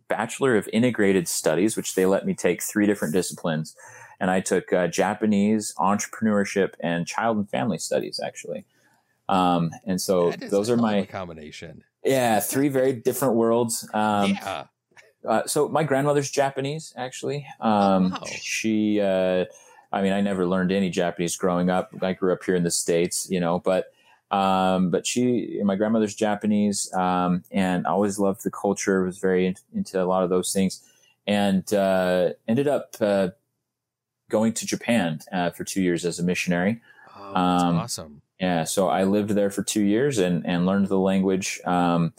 [0.08, 3.76] bachelor of integrated studies, which they let me take three different disciplines,
[4.20, 8.20] and I took uh, Japanese, entrepreneurship, and child and family studies.
[8.24, 8.66] Actually,
[9.30, 11.84] um, and so those are my combination.
[12.04, 13.88] Yeah, three very different worlds.
[13.94, 14.66] Um, yeah.
[15.28, 17.46] Uh, so my grandmother's Japanese, actually.
[17.60, 18.24] Um, oh, wow.
[18.42, 19.46] She, uh,
[19.92, 21.92] I mean, I never learned any Japanese growing up.
[22.02, 23.92] I grew up here in the states, you know, but
[24.30, 29.04] um, but she, my grandmother's Japanese, um, and I always loved the culture.
[29.04, 30.84] Was very in, into a lot of those things,
[31.26, 33.30] and uh, ended up uh,
[34.30, 36.82] going to Japan uh, for two years as a missionary.
[37.16, 38.22] Oh, that's um, awesome.
[38.40, 41.60] Yeah, so I lived there for two years and and learned the language.
[41.66, 42.14] Um,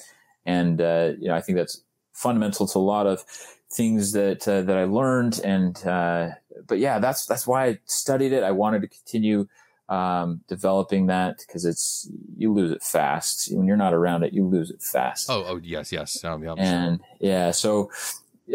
[0.44, 3.24] and uh, you know, I think that's fundamental to a lot of
[3.70, 5.40] things that uh, that I learned.
[5.44, 6.30] And uh,
[6.66, 8.42] but yeah, that's that's why I studied it.
[8.42, 9.46] I wanted to continue
[9.88, 14.32] um, developing that because it's you lose it fast when you're not around it.
[14.32, 15.30] You lose it fast.
[15.30, 16.24] Oh, oh yes, yes.
[16.24, 17.16] Um, yeah, and sure.
[17.20, 17.90] yeah, so.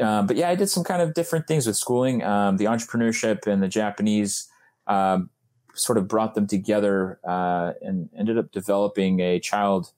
[0.01, 2.23] Uh, but yeah, I did some kind of different things with schooling.
[2.23, 4.47] Um, the entrepreneurship and the Japanese
[4.87, 5.29] um,
[5.73, 9.91] sort of brought them together uh, and ended up developing a child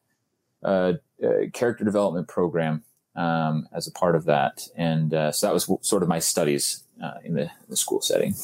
[0.64, 2.84] uh, uh, character development program
[3.16, 4.68] um, as a part of that.
[4.76, 8.36] And uh, so that was sort of my studies uh, in the, the, school setting.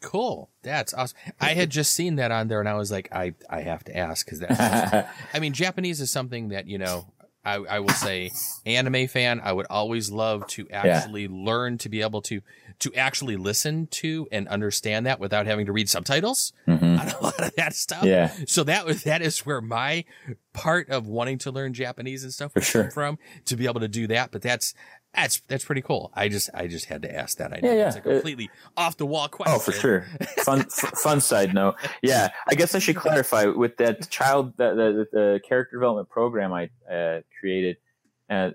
[0.00, 0.48] Cool.
[0.62, 1.16] That's awesome.
[1.40, 3.96] I had just seen that on there and I was like, I, I have to
[3.96, 7.06] ask because that, I mean, Japanese is something that, you know,
[7.48, 8.30] I, I will say
[8.66, 9.40] anime fan.
[9.42, 11.28] I would always love to actually yeah.
[11.30, 12.42] learn to be able to
[12.80, 16.84] to actually listen to and understand that without having to read subtitles mm-hmm.
[16.84, 18.04] on a lot of that stuff.
[18.04, 18.32] Yeah.
[18.46, 20.04] So that was that is where my
[20.52, 22.90] part of wanting to learn Japanese and stuff For sure.
[22.90, 24.30] from to be able to do that.
[24.30, 24.74] But that's
[25.22, 26.12] That's that's pretty cool.
[26.14, 27.52] I just I just had to ask that.
[27.52, 27.86] I know yeah, yeah.
[27.88, 29.56] it's a completely it, off the wall question.
[29.56, 30.06] Oh, for sure.
[30.44, 31.74] Fun f- fun side note.
[32.02, 36.52] Yeah, I guess I should clarify with that child the the, the character development program
[36.52, 37.78] I uh, created.
[38.30, 38.50] Uh,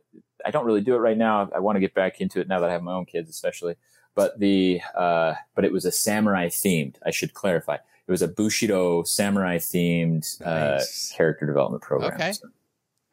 [0.45, 1.49] I don't really do it right now.
[1.53, 3.75] I want to get back into it now that I have my own kids, especially.
[4.15, 6.95] But the uh, but it was a samurai themed.
[7.05, 7.75] I should clarify.
[7.75, 11.11] It was a Bushido samurai themed uh, nice.
[11.15, 12.13] character development program.
[12.13, 12.33] Okay.
[12.33, 12.47] So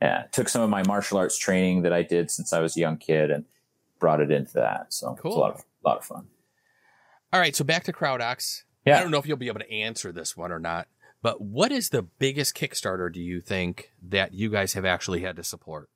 [0.01, 2.81] yeah, took some of my martial arts training that I did since I was a
[2.81, 3.45] young kid and
[3.99, 4.93] brought it into that.
[4.93, 5.31] So cool.
[5.31, 6.27] it's a lot of a lot of fun.
[7.33, 8.63] All right, so back to CrowdOx.
[8.85, 8.99] Yeah.
[8.99, 10.89] I don't know if you'll be able to answer this one or not,
[11.23, 15.37] but what is the biggest Kickstarter do you think that you guys have actually had
[15.37, 15.91] to support?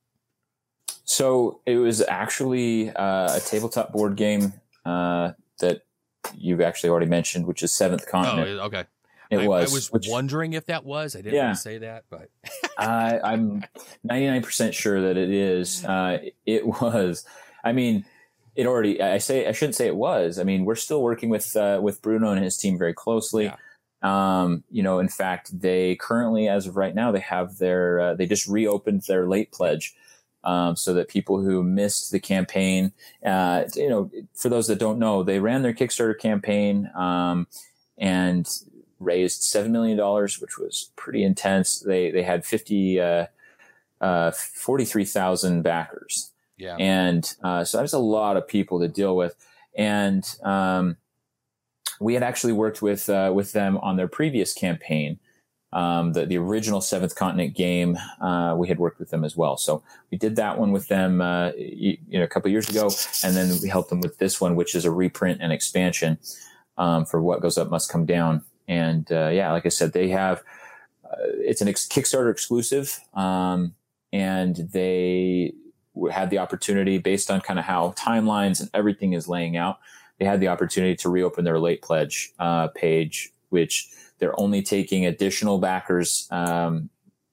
[1.04, 5.82] So it was actually uh, a tabletop board game uh, that
[6.36, 8.58] you've actually already mentioned, which is Seventh Continent.
[8.60, 8.84] Oh, okay.
[9.30, 9.72] It I, was.
[9.72, 11.16] I was which, wondering if that was.
[11.16, 11.52] I didn't yeah.
[11.54, 12.28] say that, but
[12.78, 13.64] I, I'm
[14.08, 15.84] 99% sure that it is.
[15.84, 17.24] Uh, it was.
[17.64, 18.04] I mean,
[18.54, 19.02] it already.
[19.02, 20.38] I say I shouldn't say it was.
[20.38, 23.44] I mean, we're still working with uh, with Bruno and his team very closely.
[23.44, 23.56] Yeah.
[24.02, 28.14] Um, you know, in fact, they currently, as of right now, they have their uh,
[28.14, 29.94] they just reopened their late pledge.
[30.44, 32.92] Um, so that people who missed the campaign,
[33.24, 37.46] uh, you know, for those that don't know, they ran their Kickstarter campaign, um,
[37.96, 38.46] and
[39.04, 41.80] raised seven million dollars, which was pretty intense.
[41.80, 43.26] They they had fifty uh,
[44.00, 46.30] uh, forty three thousand backers.
[46.56, 49.34] Yeah, and uh, so that's a lot of people to deal with.
[49.76, 50.96] And um,
[52.00, 55.18] we had actually worked with uh, with them on their previous campaign.
[55.72, 59.56] Um, the, the original Seventh Continent game, uh, we had worked with them as well.
[59.56, 62.88] So we did that one with them, uh, you, you, know, a couple years ago,
[63.24, 66.18] and then we helped them with this one, which is a reprint and expansion
[66.78, 68.44] um, for What Goes Up Must Come Down.
[68.68, 70.42] And uh, yeah, like I said, they have
[71.04, 73.74] uh, it's an ex- Kickstarter exclusive, um,
[74.12, 75.52] and they
[76.10, 79.78] had the opportunity based on kind of how timelines and everything is laying out.
[80.18, 85.06] They had the opportunity to reopen their late pledge uh, page, which they're only taking
[85.06, 86.88] additional backers um,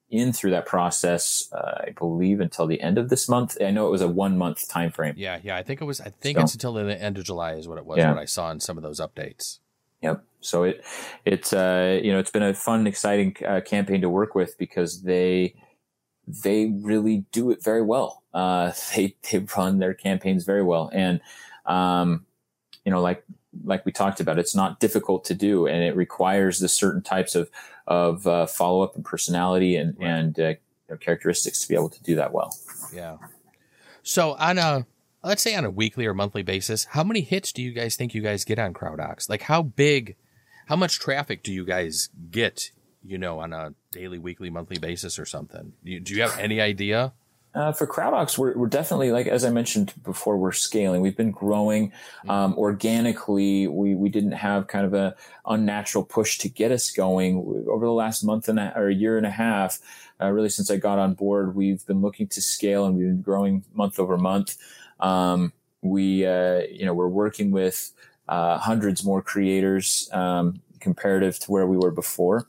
[0.09, 3.57] in through that process, uh, I believe, until the end of this month.
[3.61, 5.13] I know it was a one month time frame.
[5.17, 5.55] Yeah, yeah.
[5.55, 6.01] I think it was.
[6.01, 7.97] I think so, it's until the end of July is what it was.
[7.97, 8.11] Yeah.
[8.11, 9.59] What I saw in some of those updates.
[10.01, 10.23] Yep.
[10.41, 10.83] So it
[11.25, 15.03] it's uh, you know it's been a fun, exciting uh, campaign to work with because
[15.03, 15.55] they
[16.27, 18.23] they really do it very well.
[18.33, 21.21] Uh, they they run their campaigns very well, and
[21.65, 22.25] um,
[22.85, 23.23] you know like
[23.63, 27.35] like we talked about, it's not difficult to do, and it requires the certain types
[27.35, 27.49] of
[27.87, 30.07] of uh, follow up and personality and right.
[30.07, 30.57] and uh, you
[30.89, 32.55] know, characteristics to be able to do that well.
[32.93, 33.17] Yeah.
[34.03, 34.85] So on a
[35.23, 38.13] let's say on a weekly or monthly basis, how many hits do you guys think
[38.13, 39.29] you guys get on CrowdOx?
[39.29, 40.15] Like how big,
[40.71, 42.71] how much traffic do you guys get,
[43.03, 45.73] you know, on a daily, weekly, monthly basis or something?
[45.83, 47.11] Do you, do you have any idea?
[47.53, 51.01] Uh, for CrowdOx, we're, we're definitely like as I mentioned before, we're scaling.
[51.01, 52.29] We've been growing mm-hmm.
[52.29, 53.67] um, organically.
[53.67, 55.13] We we didn't have kind of a
[55.45, 59.17] unnatural push to get us going over the last month and a, or a year
[59.17, 59.77] and a half.
[60.21, 63.21] Uh, really, since I got on board, we've been looking to scale and we've been
[63.21, 64.55] growing month over month.
[65.01, 67.91] Um, we, uh, you know, we're working with
[68.31, 72.47] uh, hundreds more creators um, comparative to where we were before.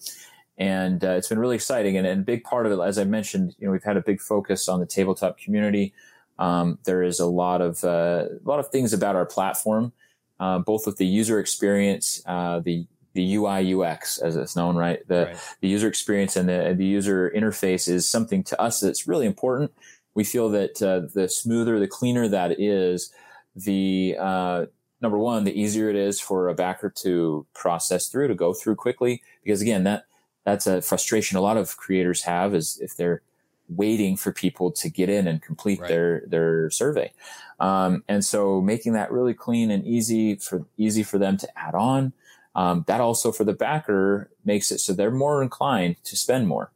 [0.57, 1.97] And uh, it's been really exciting.
[1.97, 4.03] And, and, a big part of it, as I mentioned, you know, we've had a
[4.03, 5.93] big focus on the tabletop community.
[6.39, 9.93] Um, there is a lot of uh, a lot of things about our platform,
[10.41, 15.07] uh, both with the user experience, uh, the the UI UX as it's known, right?
[15.09, 15.37] The right.
[15.61, 19.73] the user experience and the the user interface is something to us that's really important
[20.15, 23.13] we feel that uh, the smoother, the cleaner that is,
[23.57, 24.67] the uh,
[25.03, 28.77] number one, the easier it is for a backer to process through, to go through
[28.77, 29.23] quickly.
[29.43, 30.07] Because again, that
[30.45, 33.23] that's a frustration a lot of creators have is if they're
[33.69, 35.89] waiting for people to get in and complete right.
[35.89, 37.13] their their survey.
[37.61, 41.75] Um, and so making that really clean and easy for easy for them to add
[41.75, 42.13] on.
[42.55, 46.71] Um, that also for the backer makes it so they're more inclined to spend more.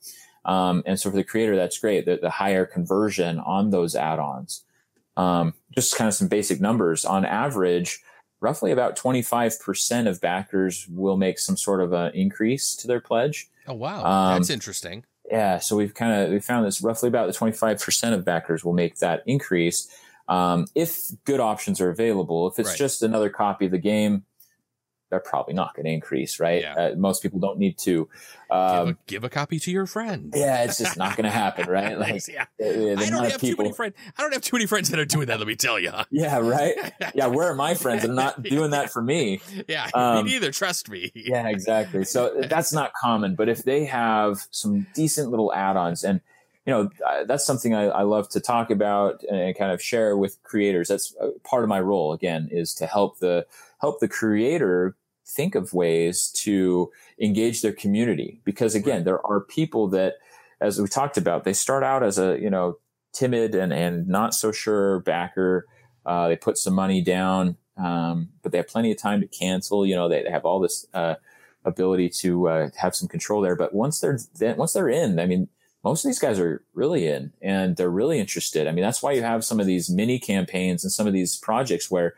[0.47, 2.07] Um, and so for the creator, that's great.
[2.07, 4.63] The, the higher conversion on those add-ons.
[5.17, 7.05] Um, just kind of some basic numbers.
[7.05, 8.01] On average,
[8.41, 13.49] roughly about 25% of backers will make some sort of an increase to their pledge.
[13.67, 14.05] Oh, wow.
[14.05, 15.05] Um, that's interesting.
[15.31, 15.59] Yeah.
[15.59, 18.97] So we've kind of, we found this roughly about the 25% of backers will make
[18.99, 19.89] that increase.
[20.29, 22.79] Um, if good options are available, if it's right.
[22.79, 24.25] just another copy of the game,
[25.11, 26.63] they're probably not going to increase, right?
[26.63, 26.75] Yeah.
[26.75, 28.09] Uh, most people don't need to
[28.51, 30.33] um, give, a, give, a, copy to your friend.
[30.35, 31.97] Yeah, it's just not going to happen, right?
[32.07, 32.47] Like, yeah.
[32.61, 33.57] Uh, I don't have people...
[33.57, 33.95] too many friends.
[34.17, 35.39] I don't have too many friends that are doing that.
[35.39, 35.93] Let me tell you.
[36.11, 36.75] Yeah, right.
[37.15, 38.03] Yeah, where are my friends?
[38.03, 39.41] They're not doing that for me.
[39.69, 40.51] Yeah, um, me neither.
[40.51, 41.13] Trust me.
[41.15, 42.05] yeah, exactly.
[42.05, 46.21] So that's not common, but if they have some decent little add-ons and
[46.67, 46.91] you know,
[47.27, 50.89] that's something I, I, love to talk about and kind of share with creators.
[50.89, 51.15] That's
[51.45, 53.47] part of my role again is to help the
[53.79, 59.05] help the creator think of ways to engage their community because again, right.
[59.05, 60.15] there are people that,
[60.61, 62.79] as we talked about, they start out as a you know
[63.13, 65.67] timid and and not so sure backer.
[66.05, 69.85] Uh, they put some money down, um, but they have plenty of time to cancel.
[69.85, 71.17] You know, they, they have all this uh,
[71.65, 73.57] ability to uh, have some control there.
[73.57, 74.19] But once they're
[74.57, 75.49] once they're in, I mean,
[75.87, 78.67] most of these guys are really in and they're really interested.
[78.67, 81.37] I mean, that's why you have some of these mini campaigns and some of these
[81.37, 82.15] projects where,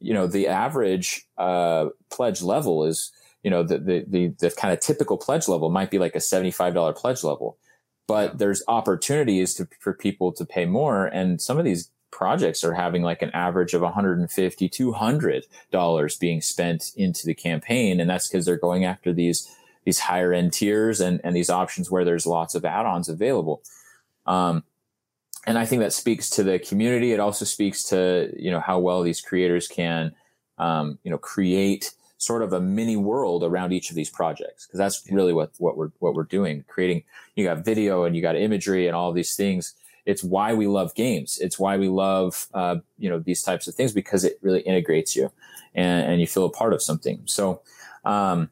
[0.00, 4.72] you know, the average uh, pledge level is, you know, the, the, the, the kind
[4.72, 7.58] of typical pledge level might be like a $75 pledge level,
[8.06, 11.06] but there's opportunities to, for people to pay more.
[11.06, 16.40] And some of these projects are having like an average of 150 200 dollars being
[16.40, 19.54] spent into the campaign and that's because they're going after these
[19.86, 23.62] these higher end tiers and, and these options where there's lots of add-ons available.
[24.26, 24.64] Um,
[25.46, 27.12] and I think that speaks to the community.
[27.12, 30.12] It also speaks to, you know, how well these creators can,
[30.58, 34.66] um, you know, create sort of a mini world around each of these projects.
[34.66, 37.04] Cause that's really what, what we're, what we're doing, creating,
[37.36, 39.74] you got video and you got imagery and all these things.
[40.04, 41.38] It's why we love games.
[41.38, 45.14] It's why we love, uh, you know, these types of things because it really integrates
[45.14, 45.30] you
[45.74, 47.22] and, and you feel a part of something.
[47.26, 47.60] So,
[48.04, 48.50] um,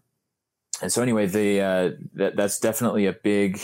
[0.83, 3.61] and so anyway, the uh, that that's definitely a big,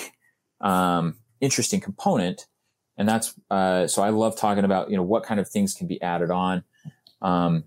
[0.60, 2.46] um, interesting component,
[3.00, 5.86] and that's uh, so I love talking about you know what kind of things can
[5.86, 6.62] be added on.
[7.22, 7.64] Um,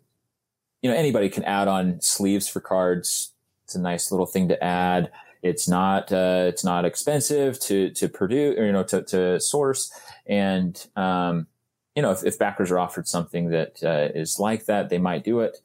[0.84, 3.34] you know, anybody can add on sleeves for cards.
[3.64, 5.12] It's a nice little thing to add.
[5.42, 9.92] It's not uh, it's not expensive to to produce or you know to to source,
[10.28, 11.48] and um,
[11.96, 15.24] you know if, if backers are offered something that uh, is like that, they might
[15.24, 15.58] do it.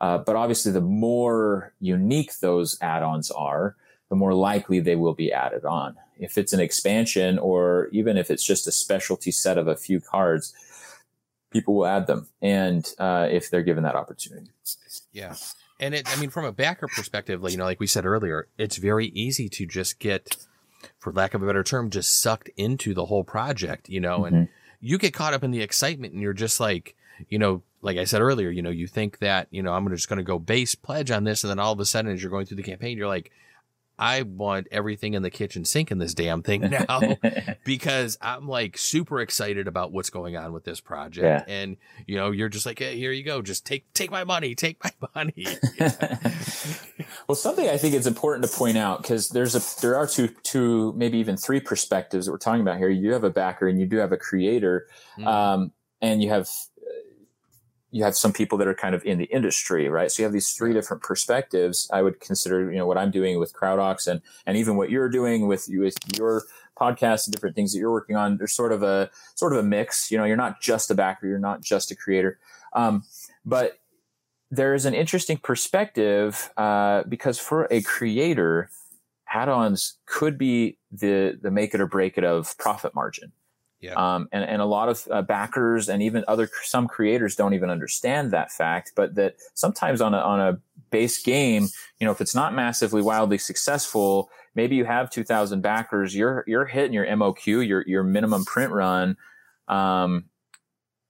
[0.00, 3.76] Uh, but obviously, the more unique those add-ons are,
[4.08, 5.96] the more likely they will be added on.
[6.22, 10.00] If it's an expansion, or even if it's just a specialty set of a few
[10.00, 10.54] cards,
[11.50, 14.50] people will add them, and uh, if they're given that opportunity.
[15.12, 15.34] Yeah,
[15.78, 18.76] and it, I mean, from a backer perspective, you know, like we said earlier, it's
[18.76, 20.36] very easy to just get,
[20.98, 24.34] for lack of a better term, just sucked into the whole project, you know, mm-hmm.
[24.34, 24.48] and
[24.80, 26.96] you get caught up in the excitement, and you're just like,
[27.28, 30.08] you know, like I said earlier, you know, you think that, you know, I'm just
[30.08, 31.42] going to go base pledge on this.
[31.42, 33.32] And then all of a sudden, as you're going through the campaign, you're like,
[33.98, 37.16] I want everything in the kitchen sink in this damn thing now
[37.64, 41.48] because I'm like super excited about what's going on with this project.
[41.48, 41.54] Yeah.
[41.54, 41.76] And,
[42.06, 43.42] you know, you're just like, hey, here you go.
[43.42, 45.46] Just take, take my money, take my money.
[47.28, 50.28] well, something I think it's important to point out because there's a, there are two,
[50.42, 52.88] two, maybe even three perspectives that we're talking about here.
[52.88, 54.86] You have a backer and you do have a creator.
[55.18, 55.26] Mm.
[55.26, 56.48] Um, and you have
[57.92, 60.10] you have some people that are kind of in the industry, right?
[60.10, 61.88] So you have these three different perspectives.
[61.92, 65.10] I would consider, you know, what I'm doing with CrowdOx and, and even what you're
[65.10, 66.44] doing with, with your
[66.80, 68.38] podcast and different things that you're working on.
[68.38, 71.26] There's sort of a, sort of a mix, you know, you're not just a backer,
[71.26, 72.38] you're not just a creator.
[72.72, 73.04] Um,
[73.44, 73.78] but
[74.50, 78.70] there's an interesting perspective, uh, because for a creator,
[79.28, 83.32] add-ons could be the, the make it or break it of profit margin.
[83.82, 83.94] Yeah.
[83.94, 87.68] Um, and, and a lot of uh, backers and even other some creators don't even
[87.68, 90.58] understand that fact, but that sometimes on a on a
[90.90, 91.66] base game,
[91.98, 96.64] you know, if it's not massively wildly successful, maybe you have 2000 backers, you're you're
[96.64, 99.16] hitting your MOQ, your your minimum print run,
[99.66, 100.26] um,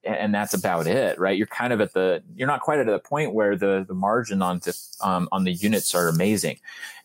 [0.03, 1.37] and that's about it, right?
[1.37, 4.41] You're kind of at the you're not quite at the point where the the margin
[4.41, 6.59] on the um, on the units are amazing,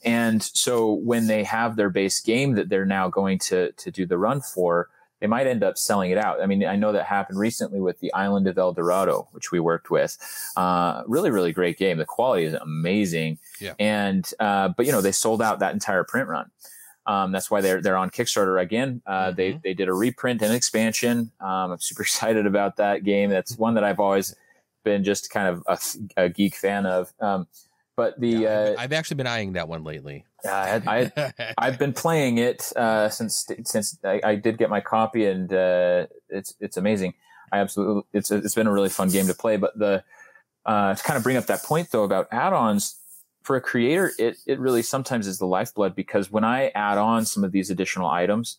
[0.05, 4.05] and so when they have their base game that they're now going to to do
[4.05, 4.87] the run for
[5.19, 6.41] they might end up selling it out.
[6.41, 9.59] I mean, I know that happened recently with the Island of El Dorado, which we
[9.59, 10.17] worked with.
[10.55, 11.97] Uh, really, really great game.
[11.97, 13.39] The quality is amazing.
[13.59, 13.73] Yeah.
[13.79, 16.51] And, uh, but you know, they sold out that entire print run.
[17.07, 19.01] Um, that's why they're, they're on Kickstarter again.
[19.07, 19.35] Uh, mm-hmm.
[19.37, 21.31] they, they did a reprint and expansion.
[21.39, 23.29] Um, I'm super excited about that game.
[23.29, 24.35] That's one that I've always
[24.83, 27.11] been just kind of a, a geek fan of.
[27.19, 27.47] Um,
[27.95, 30.25] but the yeah, uh, I've actually been eyeing that one lately.
[30.47, 31.11] Yeah, I,
[31.57, 35.51] I have been playing it uh, since since I, I, did get my copy, and
[35.51, 37.13] uh, it's it's amazing.
[37.51, 39.57] I absolutely it's it's been a really fun game to play.
[39.57, 40.03] But the
[40.65, 42.97] uh, to kind of bring up that point though about add-ons
[43.43, 47.25] for a creator, it it really sometimes is the lifeblood because when I add on
[47.25, 48.57] some of these additional items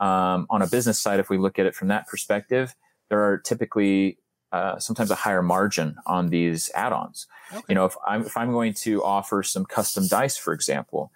[0.00, 2.74] um, on a business side, if we look at it from that perspective,
[3.08, 4.18] there are typically
[4.52, 7.26] uh, sometimes a higher margin on these add-ons.
[7.52, 7.62] Okay.
[7.68, 11.10] You know, if I'm if I'm going to offer some custom dice, for example,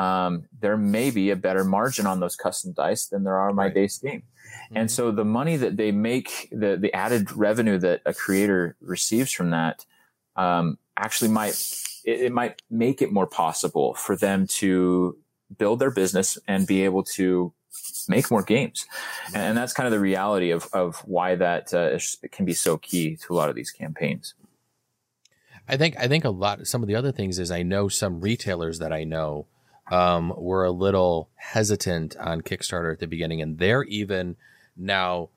[0.00, 3.64] um, there may be a better margin on those custom dice than there are my
[3.64, 3.74] right.
[3.74, 4.22] base game.
[4.22, 4.78] Mm-hmm.
[4.78, 9.30] And so the money that they make, the the added revenue that a creator receives
[9.30, 9.84] from that,
[10.36, 11.54] um, actually might
[12.06, 15.18] it, it might make it more possible for them to
[15.58, 17.52] build their business and be able to
[18.08, 18.86] make more games.
[19.34, 21.98] And, that's kind of the reality of, of why that uh,
[22.30, 24.34] can be so key to a lot of these campaigns.
[25.68, 26.66] I think I think a lot.
[26.66, 29.46] Some of the other things is I know some retailers that I know
[29.90, 34.36] um, were a little hesitant on Kickstarter at the beginning, and they're even
[34.76, 35.30] now.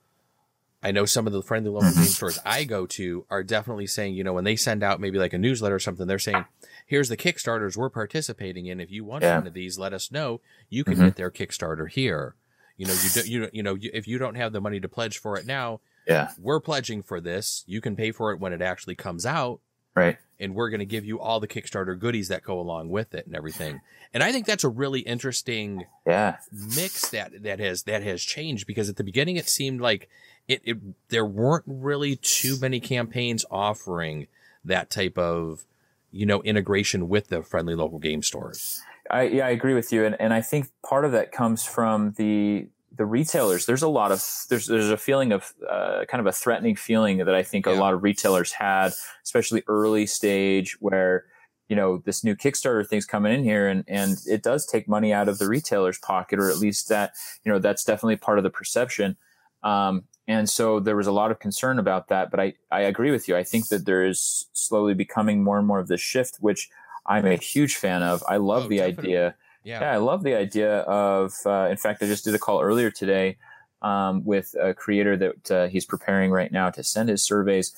[0.86, 4.16] I know some of the friendly local game stores I go to are definitely saying,
[4.16, 6.44] you know, when they send out maybe like a newsletter or something, they're saying,
[6.86, 8.82] "Here's the Kickstarters we're participating in.
[8.82, 9.38] If you want yeah.
[9.38, 10.42] one of these, let us know.
[10.70, 11.06] You can mm-hmm.
[11.06, 12.36] get their Kickstarter here.
[12.78, 15.18] You know, you do, you you know, if you don't have the money to pledge
[15.20, 17.64] for it now, yeah, we're pledging for this.
[17.66, 19.62] You can pay for it when it actually comes out,
[19.96, 20.18] right?
[20.40, 23.26] And we're going to give you all the Kickstarter goodies that go along with it
[23.26, 23.82] and everything.
[24.14, 28.68] And I think that's a really interesting yeah mix that that has that has changed
[28.68, 30.10] because at the beginning it seemed like
[30.48, 30.78] it, it
[31.10, 34.28] there weren't really too many campaigns offering
[34.66, 35.66] that type of
[36.12, 38.82] you know integration with the friendly local game stores.
[39.10, 42.14] I, yeah, I agree with you, and and I think part of that comes from
[42.18, 43.66] the the retailers.
[43.66, 47.18] There's a lot of there's there's a feeling of uh, kind of a threatening feeling
[47.18, 47.74] that I think yeah.
[47.74, 51.26] a lot of retailers had, especially early stage where
[51.70, 55.14] you know this new Kickstarter thing's coming in here, and and it does take money
[55.14, 57.14] out of the retailer's pocket, or at least that
[57.44, 59.18] you know that's definitely part of the perception.
[59.64, 63.12] Um, and so there was a lot of concern about that, but I, I agree
[63.12, 63.36] with you.
[63.36, 66.70] I think that there is slowly becoming more and more of this shift, which
[67.06, 68.24] I'm a huge fan of.
[68.28, 69.18] I love oh, the definitely.
[69.18, 69.36] idea.
[69.64, 69.82] Yeah.
[69.82, 69.94] yeah.
[69.94, 71.34] I love the idea of.
[71.46, 73.38] Uh, in fact, I just did a call earlier today
[73.82, 77.76] um, with a creator that uh, he's preparing right now to send his surveys.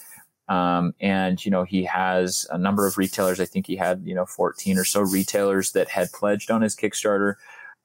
[0.48, 3.40] Um, and you know he has a number of retailers.
[3.40, 6.76] I think he had you know 14 or so retailers that had pledged on his
[6.76, 7.36] Kickstarter.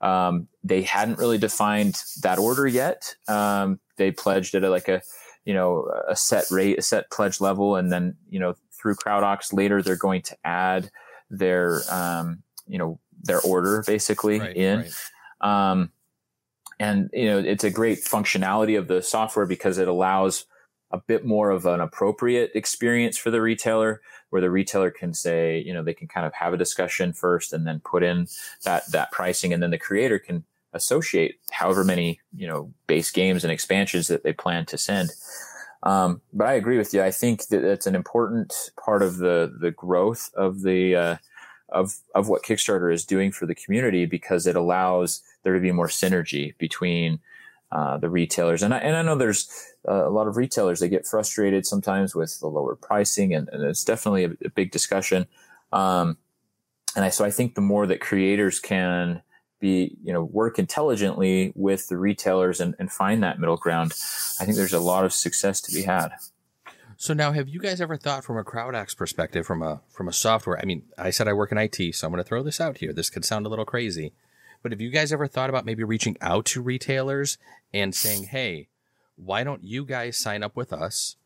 [0.02, 3.14] Um, they hadn't really defined that order yet.
[3.28, 5.00] Um, they pledged at a, like a
[5.46, 9.54] you know a set rate, a set pledge level, and then you know through CrowdOx
[9.54, 10.90] later they're going to add
[11.30, 14.78] their um, you know their order basically right, in.
[15.40, 15.70] Right.
[15.70, 15.92] Um,
[16.78, 20.46] and you know it's a great functionality of the software because it allows
[20.90, 24.00] a bit more of an appropriate experience for the retailer
[24.30, 27.52] where the retailer can say you know they can kind of have a discussion first
[27.52, 28.26] and then put in
[28.64, 30.42] that that pricing and then the creator can
[30.72, 35.10] associate however many you know base games and expansions that they plan to send
[35.82, 37.02] um, but I agree with you.
[37.02, 41.16] I think that that's an important part of the the growth of the uh,
[41.72, 45.72] of of what Kickstarter is doing for the community because it allows there to be
[45.72, 47.20] more synergy between
[47.72, 48.62] uh, the retailers.
[48.62, 49.48] And I, and I know there's
[49.88, 53.62] uh, a lot of retailers that get frustrated sometimes with the lower pricing, and, and
[53.64, 55.26] it's definitely a, a big discussion.
[55.72, 56.18] Um,
[56.96, 59.22] and I, so I think the more that creators can
[59.60, 63.92] be you know work intelligently with the retailers and, and find that middle ground
[64.40, 66.12] i think there's a lot of success to be had
[67.00, 70.12] so now have you guys ever thought from a CrowdOx perspective from a from a
[70.12, 72.60] software i mean i said i work in it so i'm going to throw this
[72.60, 74.12] out here this could sound a little crazy
[74.62, 77.38] but have you guys ever thought about maybe reaching out to retailers
[77.72, 78.68] and saying hey
[79.16, 81.16] why don't you guys sign up with us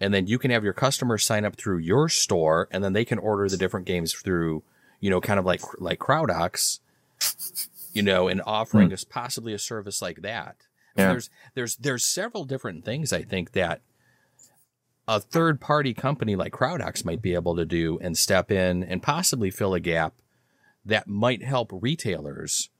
[0.00, 3.04] and then you can have your customers sign up through your store and then they
[3.04, 4.62] can order the different games through
[5.00, 6.80] you know kind of like like CrowdOx
[7.92, 8.92] you know, and offering mm.
[8.92, 10.56] us possibly a service like that.
[10.96, 11.08] Yeah.
[11.08, 13.80] There's there's there's several different things I think that
[15.08, 19.02] a third party company like CrowdOx might be able to do and step in and
[19.02, 20.14] possibly fill a gap
[20.84, 22.70] that might help retailers,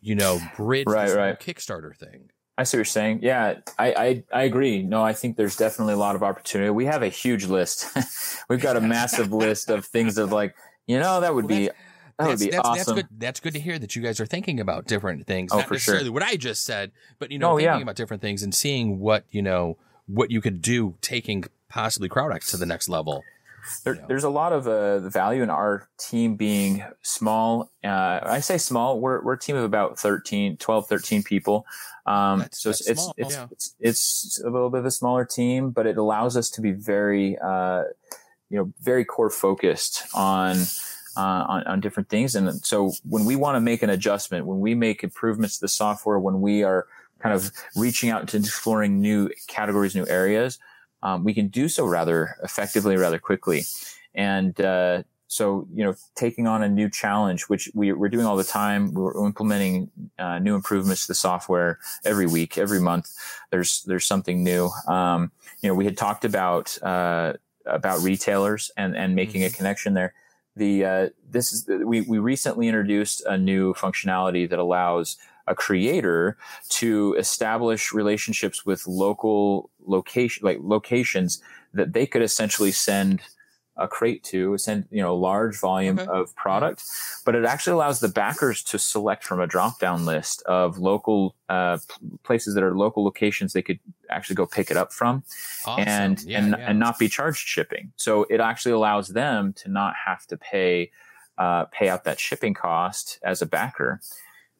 [0.00, 1.40] you know, bridge right, this right.
[1.40, 2.30] Kickstarter thing.
[2.58, 3.20] I see what you're saying.
[3.22, 4.82] Yeah, I, I, I agree.
[4.82, 6.70] No, I think there's definitely a lot of opportunity.
[6.70, 7.86] We have a huge list.
[8.48, 10.54] We've got a massive list of things of like,
[10.86, 11.74] you know, that would well, be that
[12.18, 12.96] that's, would be that's, awesome.
[12.96, 13.18] That's good.
[13.18, 15.52] That's good to hear that you guys are thinking about different things.
[15.52, 16.12] Oh, Not for necessarily sure.
[16.12, 17.82] what I just said, but you know, oh, thinking yeah.
[17.82, 22.50] about different things and seeing what you know what you could do, taking possibly CrowdOx
[22.50, 23.24] to the next level.
[23.84, 24.06] There, you know.
[24.08, 27.70] There's a lot of uh, value in our team being small.
[27.82, 29.00] Uh, I say small.
[29.00, 31.66] We're, we're a team of about 13, 12, 13 people.
[32.06, 33.46] Um, that's, so that's it's, small, it's, yeah.
[33.50, 36.72] it's, it's, a little bit of a smaller team, but it allows us to be
[36.72, 37.84] very, uh,
[38.48, 40.56] you know, very core focused on,
[41.16, 42.34] uh, on, on, different things.
[42.34, 45.68] And so when we want to make an adjustment, when we make improvements to the
[45.68, 46.86] software, when we are
[47.20, 50.58] kind of reaching out to exploring new categories, new areas,
[51.02, 53.62] um, we can do so rather effectively, rather quickly.
[54.14, 58.36] And uh, so, you know, taking on a new challenge, which we, are doing all
[58.36, 63.14] the time, we're implementing uh, new improvements to the software every week, every month.
[63.50, 64.70] There's there's something new.
[64.88, 65.30] Um,
[65.62, 67.34] you know, we had talked about uh,
[67.64, 69.54] about retailers and and making mm-hmm.
[69.54, 70.14] a connection there
[70.56, 75.16] the uh, this is we we recently introduced a new functionality that allows
[75.50, 76.36] a creator
[76.68, 81.42] to establish relationships with local location like locations
[81.74, 83.20] that they could essentially send
[83.76, 86.08] a crate to, send you know a large volume okay.
[86.10, 86.84] of product,
[87.24, 91.34] but it actually allows the backers to select from a drop down list of local
[91.48, 91.78] uh,
[92.22, 93.80] places that are local locations they could
[94.10, 95.24] actually go pick it up from,
[95.66, 95.88] awesome.
[95.88, 96.70] and yeah, and yeah.
[96.70, 97.92] and not be charged shipping.
[97.96, 100.90] So it actually allows them to not have to pay
[101.38, 104.00] uh, pay out that shipping cost as a backer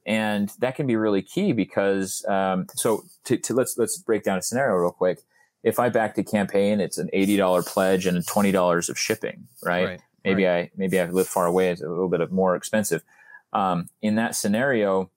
[0.06, 4.38] and that can be really key because um, so to, to, let's let's break down
[4.38, 5.20] a scenario real quick
[5.62, 9.46] if I backed a campaign, it's an eighty dollar pledge and twenty dollars of shipping,
[9.62, 9.86] right?
[9.86, 10.64] right maybe right.
[10.64, 13.02] I maybe I live far away; it's a little bit of more expensive.
[13.52, 15.10] Um, in that scenario,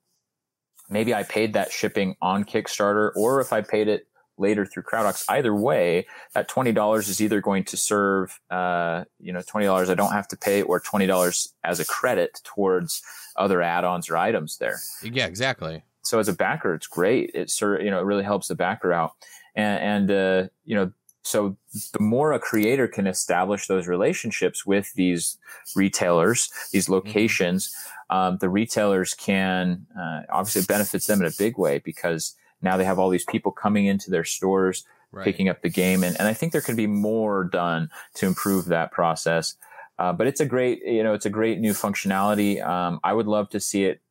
[0.90, 4.08] maybe I paid that shipping on Kickstarter, or if I paid it
[4.38, 5.26] later through CrowdOx.
[5.30, 9.90] Either way, that twenty dollars is either going to serve, uh, you know, twenty dollars
[9.90, 13.02] I don't have to pay, or twenty dollars as a credit towards
[13.36, 14.80] other add-ons or items there.
[15.02, 15.84] Yeah, exactly.
[16.04, 17.32] So as a backer, it's great.
[17.34, 19.14] It sort you know, it really helps the backer out
[19.56, 20.92] and, and uh, you know
[21.26, 21.56] so
[21.94, 25.38] the more a creator can establish those relationships with these
[25.76, 26.94] retailers these mm-hmm.
[26.94, 27.74] locations
[28.10, 32.86] um, the retailers can uh, obviously benefits them in a big way because now they
[32.86, 35.24] have all these people coming into their stores right.
[35.24, 38.66] picking up the game and, and i think there could be more done to improve
[38.66, 39.55] that process
[39.99, 43.28] uh, but it's a great you know it's a great new functionality um, i would
[43.28, 44.01] love to see it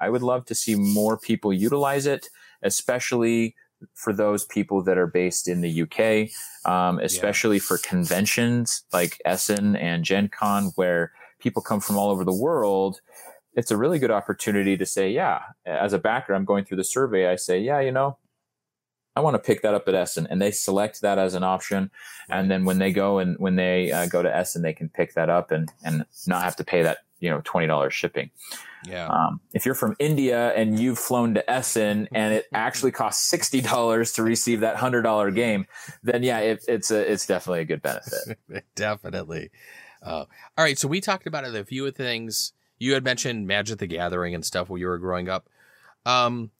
[0.00, 2.28] i would love to see more people utilize it
[2.62, 3.54] especially
[3.94, 6.30] for those people that are based in the UK,
[6.70, 7.62] um, especially yeah.
[7.62, 13.00] for conventions like Essen and Gen Con, where people come from all over the world.
[13.54, 16.84] It's a really good opportunity to say, yeah, as a backer, I'm going through the
[16.84, 17.28] survey.
[17.28, 18.16] I say, yeah, you know,
[19.14, 21.90] I want to pick that up at Essen, and they select that as an option.
[22.30, 25.14] And then when they go and when they uh, go to Essen, they can pick
[25.14, 28.30] that up and and not have to pay that you know twenty dollars shipping.
[28.84, 29.06] Yeah.
[29.06, 33.60] Um, if you're from India and you've flown to Essen and it actually costs sixty
[33.60, 35.66] dollars to receive that hundred dollar game,
[36.02, 38.38] then yeah, it, it's a it's definitely a good benefit.
[38.74, 39.50] definitely.
[40.02, 40.24] Uh,
[40.56, 42.54] all right, so we talked about a few of things.
[42.82, 45.48] You had mentioned Magic the Gathering and stuff when you were growing up.
[46.04, 46.50] Um,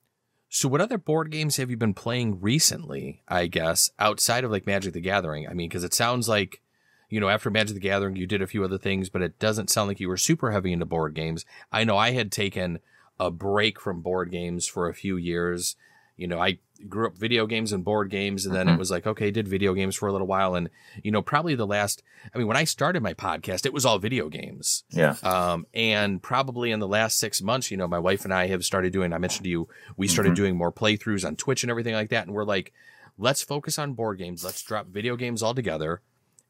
[0.48, 3.22] so what other board games have you been playing recently?
[3.26, 5.48] I guess outside of like Magic the Gathering.
[5.48, 6.62] I mean, because it sounds like
[7.08, 9.68] you know, after Magic the Gathering, you did a few other things, but it doesn't
[9.68, 11.44] sound like you were super heavy into board games.
[11.72, 12.78] I know I had taken
[13.18, 15.76] a break from board games for a few years.
[16.16, 16.58] You know, I
[16.88, 18.76] grew up video games and board games, and then mm-hmm.
[18.76, 20.54] it was like, okay, did video games for a little while.
[20.54, 20.70] And,
[21.02, 22.02] you know, probably the last,
[22.34, 24.84] I mean, when I started my podcast, it was all video games.
[24.90, 25.16] Yeah.
[25.22, 28.64] Um, and probably in the last six months, you know, my wife and I have
[28.64, 30.36] started doing, I mentioned to you, we started mm-hmm.
[30.36, 32.26] doing more playthroughs on Twitch and everything like that.
[32.26, 32.72] And we're like,
[33.18, 34.44] let's focus on board games.
[34.44, 36.02] Let's drop video games altogether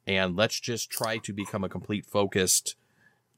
[0.06, 2.76] and let's just try to become a complete focused,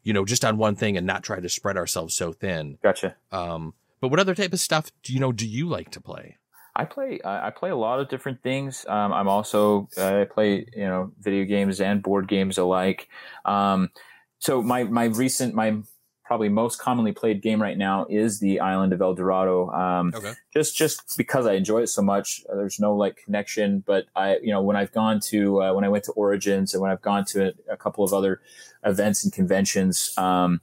[0.03, 2.79] you know, just on one thing and not try to spread ourselves so thin.
[2.83, 3.17] Gotcha.
[3.33, 6.37] Um, but what other type of stuff do you know do you like to play?
[6.77, 8.85] I play I play a lot of different things.
[8.89, 13.09] Um, I'm also uh, I play you know video games and board games alike.
[13.45, 13.91] Um,
[14.39, 15.77] so my my recent my
[16.25, 19.71] probably most commonly played game right now is the Island of El Dorado.
[19.71, 20.33] Um, okay.
[20.53, 22.43] Just just because I enjoy it so much.
[22.51, 25.85] Uh, there's no like connection, but I you know when I've gone to uh, when
[25.85, 28.41] I went to Origins and when I've gone to a, a couple of other
[28.85, 30.61] events and conventions, um,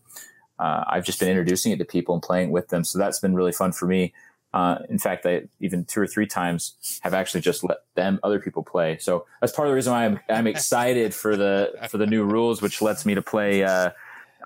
[0.59, 2.83] uh, I've just been introducing it to people and playing with them.
[2.83, 4.13] So that's been really fun for me.
[4.53, 8.39] Uh, in fact, I even two or three times have actually just let them other
[8.39, 8.97] people play.
[8.97, 12.23] So that's part of the reason why I'm I'm excited for the for the new
[12.25, 13.91] rules, which lets me to play uh,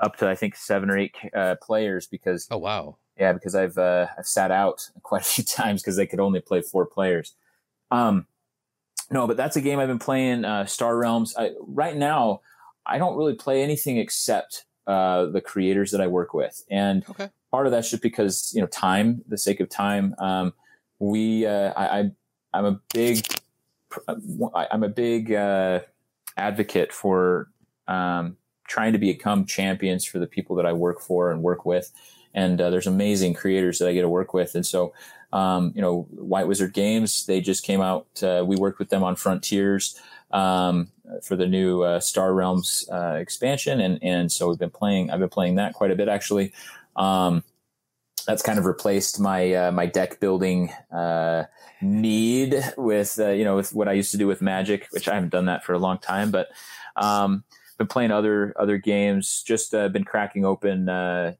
[0.02, 3.78] up to I think seven or eight uh, players because oh wow yeah because I've
[3.78, 7.34] uh, I've sat out quite a few times because they could only play four players.
[7.90, 8.28] Um,
[9.12, 10.46] no, but that's a game I've been playing.
[10.46, 11.36] Uh, Star Realms.
[11.38, 12.42] I, right now,
[12.86, 17.30] I don't really play anything except uh, the creators that I work with, and okay.
[17.52, 20.16] part of that's just because you know time, the sake of time.
[20.20, 20.54] Um,
[21.00, 22.12] we uh, I, I
[22.54, 23.26] I'm a big
[24.08, 25.82] I'm a big uh,
[26.38, 27.50] advocate for
[27.88, 31.92] um, trying to become champions for the people that I work for and work with.
[32.34, 34.56] And uh, there's amazing creators that I get to work with.
[34.56, 34.94] And so,
[35.32, 38.08] um, you know, White Wizard Games, they just came out.
[38.22, 40.00] Uh, we worked with them on Frontiers
[40.36, 40.92] um,
[41.24, 43.80] for the new uh, Star Realms uh, expansion.
[43.80, 46.54] And, and so we've been playing, I've been playing that quite a bit actually.
[46.96, 47.44] Um,
[48.28, 51.44] that's kind of replaced my uh, my deck building uh,
[51.80, 55.14] need with uh, you know with what I used to do with Magic, which I
[55.14, 56.32] haven't done that for a long time.
[56.32, 56.48] But
[56.96, 57.44] um,
[57.78, 59.44] been playing other other games.
[59.46, 61.34] Just uh, been cracking open uh,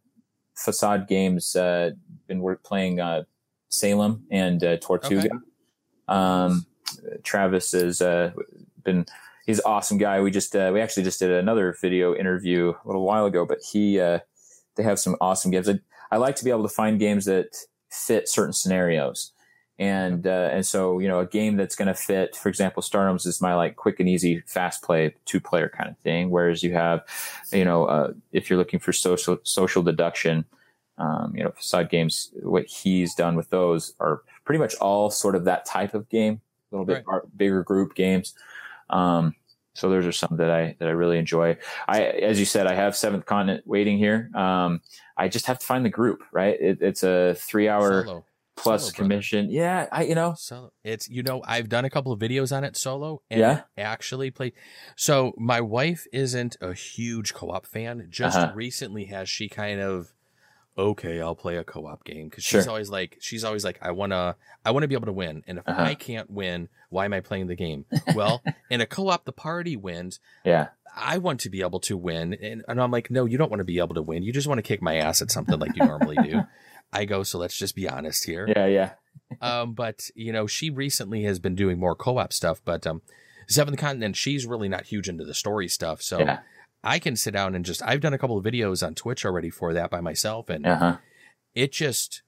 [0.54, 1.56] facade games.
[1.56, 1.92] Uh,
[2.28, 3.24] been work playing uh,
[3.70, 5.26] Salem and uh, Tortuga.
[5.26, 5.38] Okay.
[6.08, 6.68] Um,
[7.24, 8.32] Travis is uh,
[8.86, 9.06] been
[9.46, 10.22] he's an awesome guy.
[10.22, 13.98] We just we actually just did another video interview a little while ago, but he
[13.98, 15.70] they have some awesome games.
[15.70, 15.80] I,
[16.12, 17.56] I like to be able to find games that
[17.90, 19.32] fit certain scenarios.
[19.78, 23.26] and uh, and so you know a game that's going to fit for example Realms
[23.26, 26.74] is my like quick and easy fast play two player kind of thing whereas you
[26.74, 27.04] have
[27.52, 30.46] you know uh, if you're looking for social social deduction
[30.98, 35.36] um, you know facade games what he's done with those are pretty much all sort
[35.36, 36.40] of that type of game
[36.72, 37.22] a little bit right.
[37.36, 38.34] bigger group games
[38.90, 39.36] um,
[39.74, 41.58] so those are some that I that I really enjoy.
[41.88, 44.30] I, as you said, I have Seventh Continent waiting here.
[44.34, 44.82] Um,
[45.18, 46.24] I just have to find the group.
[46.32, 48.26] Right, it, it's a three hour Solo
[48.56, 49.46] plus solo, commission.
[49.46, 49.58] Brother.
[49.58, 50.72] Yeah, I you know solo.
[50.84, 53.22] It's you know I've done a couple of videos on it solo.
[53.30, 54.54] And yeah, actually played.
[54.96, 58.08] So my wife isn't a huge co-op fan.
[58.10, 58.54] Just uh-huh.
[58.56, 60.14] recently has she kind of
[60.78, 62.72] okay, I'll play a co-op game because she's sure.
[62.72, 65.68] always like she's always like I wanna I wanna be able to win, and if
[65.68, 65.82] uh-huh.
[65.82, 67.86] I can't win, why am I playing the game?
[68.14, 70.20] Well, in a co-op, the party wins.
[70.44, 70.70] Yeah.
[70.98, 72.34] I want to be able to win.
[72.36, 74.24] And, and I'm like, no, you don't want to be able to win.
[74.24, 76.44] You just want to kick my ass at something like you normally do.
[76.94, 78.48] I go, so let's just be honest here.
[78.48, 78.92] Yeah, yeah.
[79.42, 83.02] um, but you know, she recently has been doing more co-op stuff, but um,
[83.48, 86.02] Seventh Continent, she's really not huge into the story stuff.
[86.02, 86.40] So yeah.
[86.86, 89.50] I can sit down and just I've done a couple of videos on Twitch already
[89.50, 90.98] for that by myself, and uh-huh.
[91.54, 92.22] it just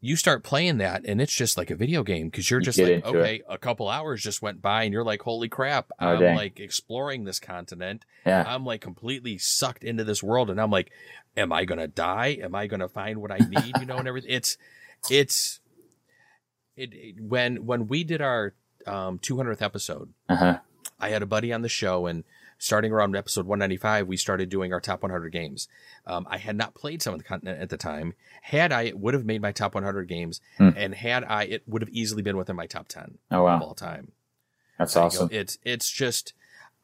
[0.00, 2.86] you start playing that and it's just like a video game because you're just you
[2.86, 3.44] like okay it.
[3.48, 6.36] a couple hours just went by and you're like holy crap oh, i'm dang.
[6.36, 8.44] like exploring this continent yeah.
[8.46, 10.92] i'm like completely sucked into this world and i'm like
[11.38, 12.38] am I going to die?
[12.42, 13.78] Am I going to find what I need?
[13.78, 14.30] You know, and everything.
[14.30, 14.58] It's,
[15.08, 15.60] it's,
[16.76, 18.54] it, it when, when we did our,
[18.86, 20.58] um, 200th episode, uh-huh.
[20.98, 22.24] I had a buddy on the show and
[22.58, 25.68] starting around episode 195, we started doing our top 100 games.
[26.06, 28.14] Um, I had not played some of the content at the time.
[28.42, 30.40] Had I, it would have made my top 100 games.
[30.58, 30.70] Hmm.
[30.76, 33.56] And had I, it would have easily been within my top 10 oh, wow.
[33.56, 34.12] of all time.
[34.78, 35.28] That's awesome.
[35.32, 36.34] It's, it's just,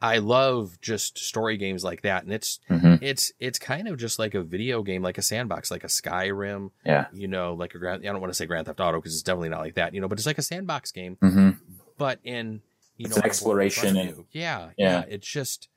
[0.02, 2.96] I love just story games like that, and it's mm-hmm.
[3.00, 6.72] it's it's kind of just like a video game, like a sandbox, like a Skyrim.
[6.84, 8.02] Yeah, you know, like a Grand.
[8.02, 10.02] I don't want to say Grand Theft Auto because it's definitely not like that, you
[10.02, 10.08] know.
[10.08, 11.50] But it's like a sandbox game, mm-hmm.
[11.96, 12.60] but in
[12.96, 13.96] you it's know exploration.
[13.96, 15.68] And, yeah, yeah, yeah, It's just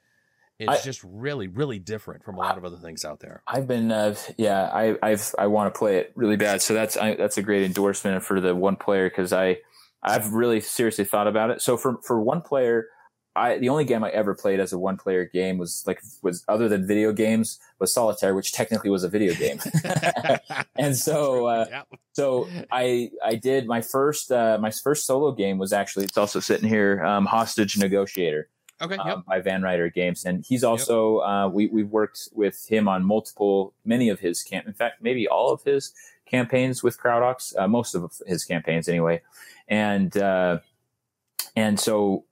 [0.59, 3.43] it's I, just really really different from a lot of other things out there.
[3.47, 6.61] I've been uh, yeah, I I've I want to play it really bad.
[6.61, 9.57] So that's I, that's a great endorsement for the one player because I
[10.01, 11.61] I've really seriously thought about it.
[11.61, 12.87] So for for one player
[13.37, 16.43] I the only game I ever played as a one player game was like was
[16.47, 19.59] other than video games was solitaire, which technically was a video game.
[20.75, 21.83] and so uh,
[22.13, 26.39] so I I did my first uh, my first solo game was actually it's also
[26.39, 28.49] sitting here um, Hostage Negotiator.
[28.81, 28.97] Okay.
[28.97, 29.17] Um, yep.
[29.25, 31.27] By Van Ryder Games, and he's also yep.
[31.27, 34.67] uh, we we've worked with him on multiple many of his camp.
[34.67, 35.93] In fact, maybe all of his
[36.27, 39.21] campaigns with CrowdOx, uh, most of his campaigns anyway,
[39.67, 40.59] and uh,
[41.55, 42.25] and so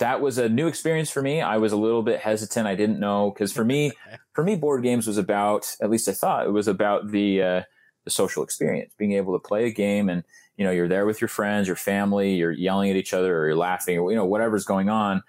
[0.00, 1.40] that was a new experience for me.
[1.40, 2.66] I was a little bit hesitant.
[2.66, 3.92] I didn't know because for me,
[4.32, 7.62] for me, board games was about at least I thought it was about the uh,
[8.04, 10.24] the social experience, being able to play a game and
[10.56, 13.46] you know you're there with your friends, your family, you're yelling at each other or
[13.46, 15.22] you're laughing or you know whatever's going on.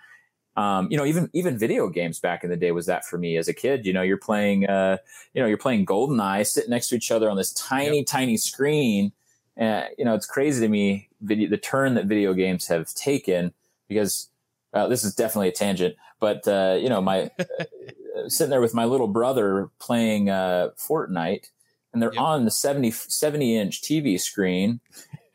[0.57, 3.37] Um, you know, even even video games back in the day was that for me
[3.37, 3.85] as a kid.
[3.85, 4.97] You know, you're playing, uh,
[5.33, 8.07] you know, you're playing GoldenEye, sitting next to each other on this tiny, yep.
[8.07, 9.11] tiny screen.
[9.57, 13.53] And you know, it's crazy to me video, the turn that video games have taken
[13.87, 14.30] because
[14.73, 18.73] uh, this is definitely a tangent, but uh, you know, my uh, sitting there with
[18.73, 21.49] my little brother playing uh, Fortnite,
[21.93, 22.21] and they're yep.
[22.21, 24.79] on the 70, 70 inch TV screen,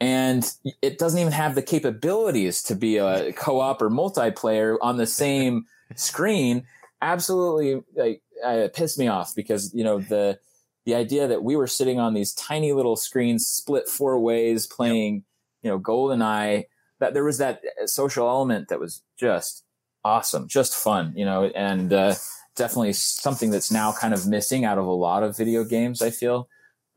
[0.01, 0.51] and
[0.83, 5.67] it doesn't even have the capabilities to be a co-op or multiplayer on the same
[5.95, 6.67] screen.
[7.03, 10.39] Absolutely, like, uh, pissed me off because you know the
[10.87, 15.15] the idea that we were sitting on these tiny little screens, split four ways, playing
[15.15, 15.23] yep.
[15.63, 16.65] you know GoldenEye
[16.99, 19.65] that there was that social element that was just
[20.05, 22.15] awesome, just fun, you know, and uh,
[22.55, 26.03] definitely something that's now kind of missing out of a lot of video games.
[26.03, 26.49] I feel.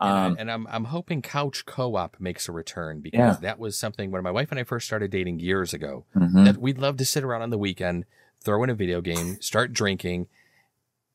[0.02, 3.38] Um, and, I, am I'm, I'm hoping couch co-op makes a return because yeah.
[3.41, 6.45] that was something when my wife and I first started dating years ago mm-hmm.
[6.45, 8.06] that we'd love to sit around on the weekend,
[8.41, 10.28] throw in a video game, start drinking,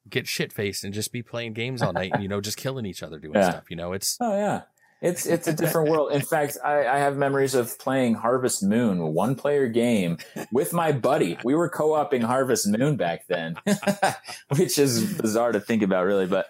[0.09, 2.13] get shit faced, and just be playing games all night.
[2.21, 3.53] you know, just killing each other doing yeah.
[3.53, 3.71] stuff.
[3.71, 4.63] You know, it's oh yeah,
[5.05, 6.13] it's it's a different world.
[6.13, 10.17] In fact, I, I, have memories of playing Harvest Moon, a one player game
[10.51, 11.37] with my buddy.
[11.45, 13.57] We were co oping Harvest Moon back then,
[14.57, 16.27] which is bizarre to think about, really.
[16.27, 16.47] But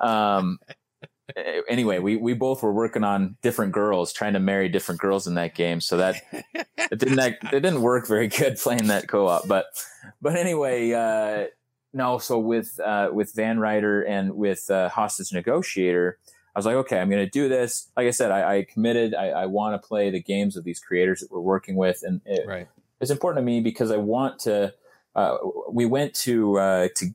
[0.00, 0.58] um,
[1.68, 5.34] anyway, we, we both were working on different girls, trying to marry different girls in
[5.34, 5.82] that game.
[5.82, 6.16] So that
[6.54, 9.46] it didn't it didn't work very good playing that co op.
[9.46, 9.66] But
[10.22, 11.48] but anyway, uh,
[11.92, 12.16] no.
[12.16, 16.18] So with uh, with Van Ryder and with uh, Hostage Negotiator
[16.58, 17.88] I was like, okay, I'm going to do this.
[17.96, 19.14] Like I said, I, I committed.
[19.14, 22.20] I, I want to play the games of these creators that we're working with, and
[22.26, 22.66] it, right.
[23.00, 24.74] it's important to me because I want to.
[25.14, 25.36] Uh,
[25.70, 27.14] we went to uh, to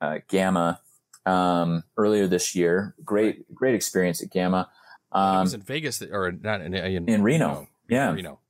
[0.00, 0.80] uh, GAMA
[1.24, 2.96] um, earlier this year.
[3.04, 4.68] Great, great experience at GAMA.
[5.12, 7.68] Um, it was in Vegas or not in, in, in Reno.
[7.88, 8.12] Yeah.
[8.12, 8.40] Reno.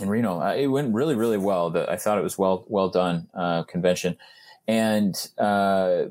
[0.00, 0.40] In Reno.
[0.40, 1.70] Uh, it went really, really well.
[1.70, 4.16] The, I thought it was well, well done, uh, convention.
[4.68, 6.04] And, uh,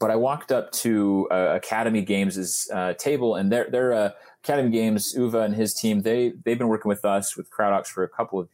[0.00, 4.10] but I walked up to uh, Academy Games' uh, table and they're, they're, uh,
[4.42, 8.02] Academy Games, Uwe and his team, they, they've been working with us with CrowdOx for
[8.02, 8.48] a couple of,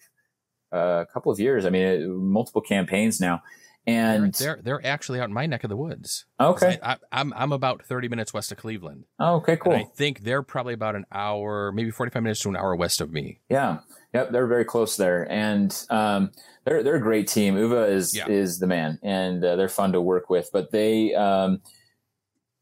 [0.72, 1.64] a couple of years.
[1.64, 3.42] I mean, multiple campaigns now
[3.86, 6.26] and they're, they're, they're actually out in my neck of the woods.
[6.40, 9.04] Okay, I, am I'm, I'm about 30 minutes west of Cleveland.
[9.20, 9.72] Oh, okay, cool.
[9.72, 13.00] And I think they're probably about an hour, maybe 45 minutes to an hour west
[13.00, 13.40] of me.
[13.48, 13.78] Yeah,
[14.12, 16.32] yep, they're very close there, and um,
[16.64, 17.54] they're they're a great team.
[17.54, 18.28] Uwe is yeah.
[18.28, 20.50] is the man, and uh, they're fun to work with.
[20.52, 21.60] But they, um,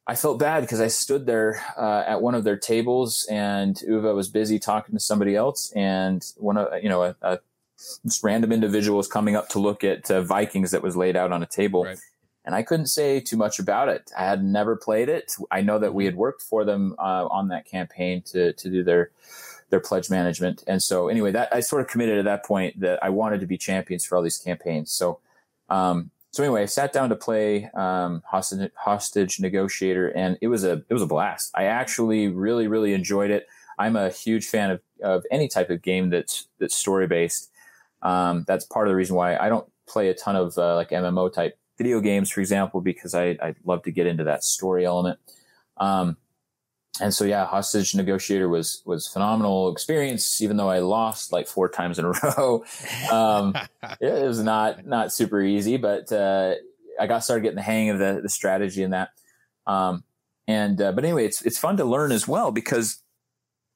[0.06, 4.14] I felt bad because I stood there uh, at one of their tables, and Uwe
[4.14, 7.38] was busy talking to somebody else, and one of you know a, a
[8.04, 11.42] this random individuals coming up to look at uh, Vikings that was laid out on
[11.42, 11.84] a table.
[11.84, 11.98] Right.
[12.44, 14.10] And I couldn't say too much about it.
[14.18, 15.34] I had never played it.
[15.50, 16.08] I know that we mm-hmm.
[16.08, 19.10] had worked for them uh, on that campaign to to do their
[19.70, 20.62] their pledge management.
[20.66, 23.46] And so anyway, that I sort of committed at that point that I wanted to
[23.46, 24.92] be champions for all these campaigns.
[24.92, 25.20] So
[25.68, 30.64] um, so anyway, I sat down to play um, hostage, hostage negotiator, and it was
[30.64, 31.52] a it was a blast.
[31.54, 33.46] I actually really really enjoyed it.
[33.78, 37.52] I'm a huge fan of, of any type of game that's that's story based,
[38.04, 40.90] um, that's part of the reason why I don't play a ton of uh, like
[40.90, 44.84] MMO type video games, for example, because I, I love to get into that story
[44.84, 45.18] element.
[45.78, 46.16] Um,
[47.00, 50.40] and so yeah, hostage negotiator was was phenomenal experience.
[50.40, 52.64] Even though I lost like four times in a row,
[53.10, 53.54] um,
[54.00, 55.76] it was not not super easy.
[55.76, 56.54] But uh,
[57.00, 59.10] I got started getting the hang of the the strategy in that.
[59.66, 60.04] Um,
[60.46, 63.02] and uh, but anyway, it's it's fun to learn as well because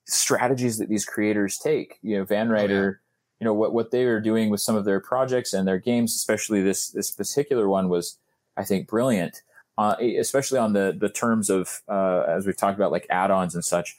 [0.07, 1.99] strategies that these creators take.
[2.03, 3.01] You know, Van Ryder.
[3.41, 6.15] You know what what they are doing with some of their projects and their games,
[6.15, 8.19] especially this this particular one was,
[8.57, 9.43] I think, brilliant.
[9.77, 13.65] Uh, especially on the the terms of uh, as we've talked about like add-ons and
[13.65, 13.97] such.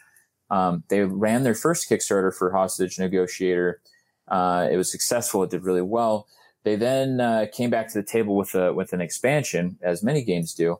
[0.52, 3.82] Um, they ran their first Kickstarter for Hostage Negotiator.
[4.28, 5.44] Uh, it was successful.
[5.44, 6.28] It did really well.
[6.64, 10.24] They then uh, came back to the table with a with an expansion, as many
[10.24, 10.80] games do.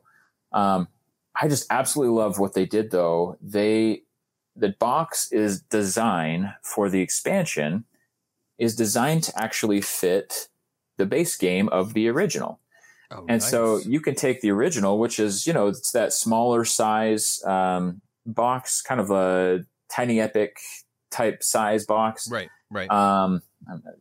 [0.52, 0.88] Um,
[1.40, 3.38] I just absolutely love what they did, though.
[3.40, 4.02] They
[4.56, 7.84] the box is designed for the expansion
[8.60, 10.48] is designed to actually fit
[10.98, 12.60] the base game of the original.
[13.10, 13.50] Oh, and nice.
[13.50, 18.02] so you can take the original, which is, you know, it's that smaller size um,
[18.24, 20.58] box, kind of a tiny epic
[21.10, 22.30] type size box.
[22.30, 22.88] Right, right.
[22.90, 23.42] Um,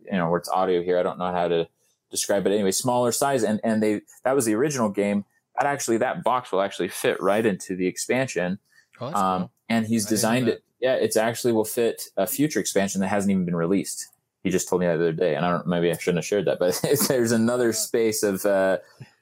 [0.06, 1.00] you know, where it's audio here.
[1.00, 1.68] I don't know how to
[2.12, 2.52] describe it.
[2.52, 3.44] Anyway, smaller size.
[3.44, 5.26] And, and they, that was the original game.
[5.58, 8.60] That actually, that box will actually fit right into the expansion.
[9.00, 9.52] Oh, um, cool.
[9.70, 10.64] And he's designed it.
[10.82, 14.10] Yeah, it's actually will fit a future expansion that hasn't even been released
[14.44, 15.68] he just told me the other day, and I don't.
[15.68, 18.78] Maybe I shouldn't have shared that, but there's another space of uh,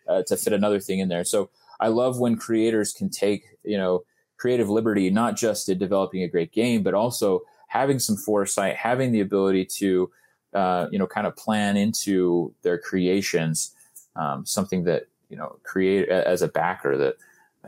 [0.07, 1.23] uh, to fit another thing in there.
[1.23, 1.49] So
[1.79, 4.03] I love when creators can take you know
[4.37, 9.11] creative liberty, not just in developing a great game, but also having some foresight, having
[9.11, 10.11] the ability to
[10.53, 13.73] uh, you know kind of plan into their creations
[14.17, 17.15] um, something that you know create as a backer that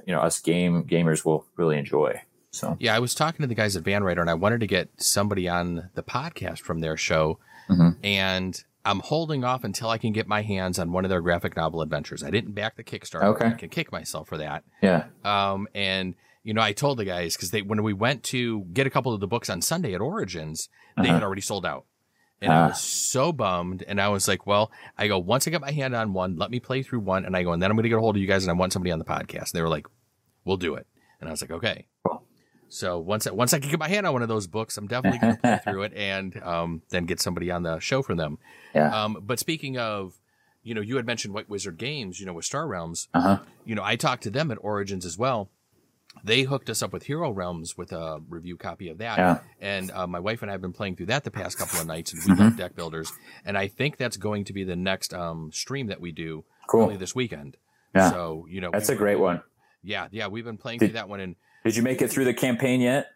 [0.05, 2.19] you know us game gamers will really enjoy.
[2.51, 4.67] So yeah, I was talking to the guys at Van Ryder, and I wanted to
[4.67, 7.39] get somebody on the podcast from their show,
[7.69, 7.89] mm-hmm.
[8.03, 11.55] and I'm holding off until I can get my hands on one of their graphic
[11.55, 12.23] novel adventures.
[12.23, 13.23] I didn't back the Kickstarter.
[13.23, 14.63] Okay, I can kick myself for that.
[14.81, 15.05] Yeah.
[15.23, 18.87] Um, and you know, I told the guys because they when we went to get
[18.87, 21.13] a couple of the books on Sunday at Origins, they uh-huh.
[21.13, 21.85] had already sold out.
[22.41, 23.83] And uh I was so bummed.
[23.87, 26.49] And I was like, well, I go, once I get my hand on one, let
[26.49, 27.25] me play through one.
[27.25, 28.49] And I go, and then I'm going to get a hold of you guys and
[28.49, 29.51] I want somebody on the podcast.
[29.51, 29.87] And they were like,
[30.45, 30.87] we'll do it.
[31.19, 31.85] And I was like, okay.
[32.69, 34.87] So once I, once I can get my hand on one of those books, I'm
[34.87, 38.17] definitely going to play through it and um, then get somebody on the show from
[38.17, 38.37] them.
[38.73, 39.03] Yeah.
[39.03, 40.19] Um, but speaking of,
[40.63, 43.07] you know, you had mentioned White Wizard Games, you know, with Star Realms.
[43.13, 43.39] Uh-huh.
[43.65, 45.49] You know, I talked to them at Origins as well.
[46.23, 49.17] They hooked us up with Hero Realms with a review copy of that.
[49.17, 49.39] Yeah.
[49.61, 51.87] And uh, my wife and I have been playing through that the past couple of
[51.87, 52.41] nights, and we mm-hmm.
[52.41, 53.11] love deck builders.
[53.45, 56.89] And I think that's going to be the next um, stream that we do cool.
[56.97, 57.57] this weekend.
[57.95, 58.11] Yeah.
[58.11, 59.41] So you know, that's we, a great one.
[59.81, 62.25] Yeah, yeah, we've been playing Did, through that one, and did you make it through
[62.25, 63.07] the campaign yet?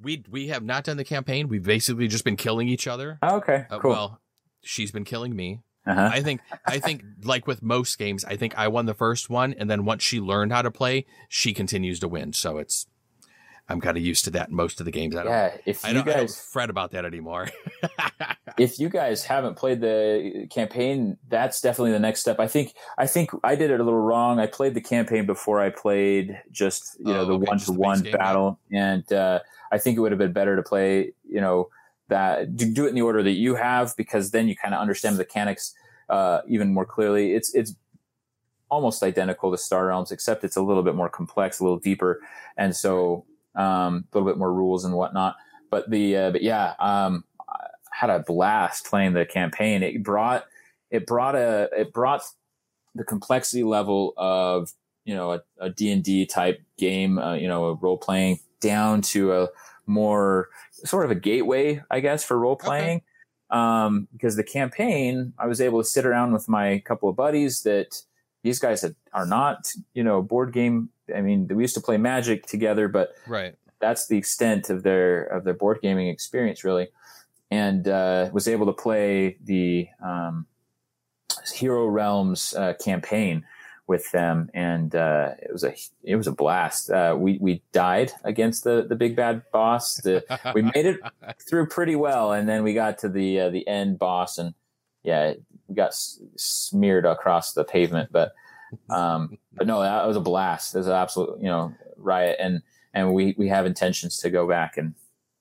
[0.00, 1.48] We we have not done the campaign.
[1.48, 3.18] We've basically just been killing each other.
[3.22, 3.90] Oh, okay, uh, cool.
[3.90, 4.20] Well,
[4.62, 5.60] she's been killing me.
[5.86, 6.10] Uh-huh.
[6.12, 9.54] I think I think like with most games, I think I won the first one,
[9.54, 12.32] and then once she learned how to play, she continues to win.
[12.32, 12.86] So it's
[13.68, 15.16] I'm kind of used to that in most of the games.
[15.16, 17.48] I don't, yeah, if you I don't, guys I don't fret about that anymore.
[18.58, 22.38] if you guys haven't played the campaign, that's definitely the next step.
[22.38, 24.38] I think I think I did it a little wrong.
[24.38, 28.02] I played the campaign before I played just you know oh, the one to one
[28.02, 29.40] battle, and uh,
[29.72, 31.70] I think it would have been better to play you know
[32.08, 35.16] that do it in the order that you have because then you kind of understand
[35.16, 35.74] the mechanics
[36.10, 37.32] uh, even more clearly.
[37.32, 37.74] It's it's
[38.70, 42.20] almost identical to Star Realms, except it's a little bit more complex, a little deeper,
[42.58, 43.24] and so
[43.54, 45.36] um, a little bit more rules and whatnot.
[45.70, 49.82] But the uh, but yeah, um, I had a blast playing the campaign.
[49.82, 50.46] It brought
[50.90, 52.22] it brought a it brought
[52.94, 54.72] the complexity level of
[55.04, 59.02] you know a D and D type game, uh, you know, a role playing down
[59.02, 59.48] to a
[59.86, 62.98] more sort of a gateway, I guess, for role playing.
[62.98, 63.04] Okay.
[63.50, 67.62] Um, because the campaign, I was able to sit around with my couple of buddies
[67.62, 68.02] that
[68.44, 70.90] these guys had, are not, you know, board game.
[71.14, 73.56] I mean, we used to play Magic together, but right.
[73.80, 76.88] that's the extent of their of their board gaming experience, really.
[77.50, 80.46] And uh, was able to play the um,
[81.54, 83.44] Hero Realms uh, campaign
[83.86, 86.90] with them, and uh, it was a it was a blast.
[86.90, 89.96] Uh, we we died against the the big bad boss.
[89.96, 90.24] The,
[90.54, 91.00] we made it
[91.48, 94.54] through pretty well, and then we got to the uh, the end boss, and
[95.02, 95.34] yeah,
[95.74, 98.10] got s- smeared across the pavement.
[98.12, 98.32] But
[98.90, 100.74] um, but no, that was a blast.
[100.74, 102.62] It was an absolute you know riot, and
[102.92, 104.94] and we we have intentions to go back and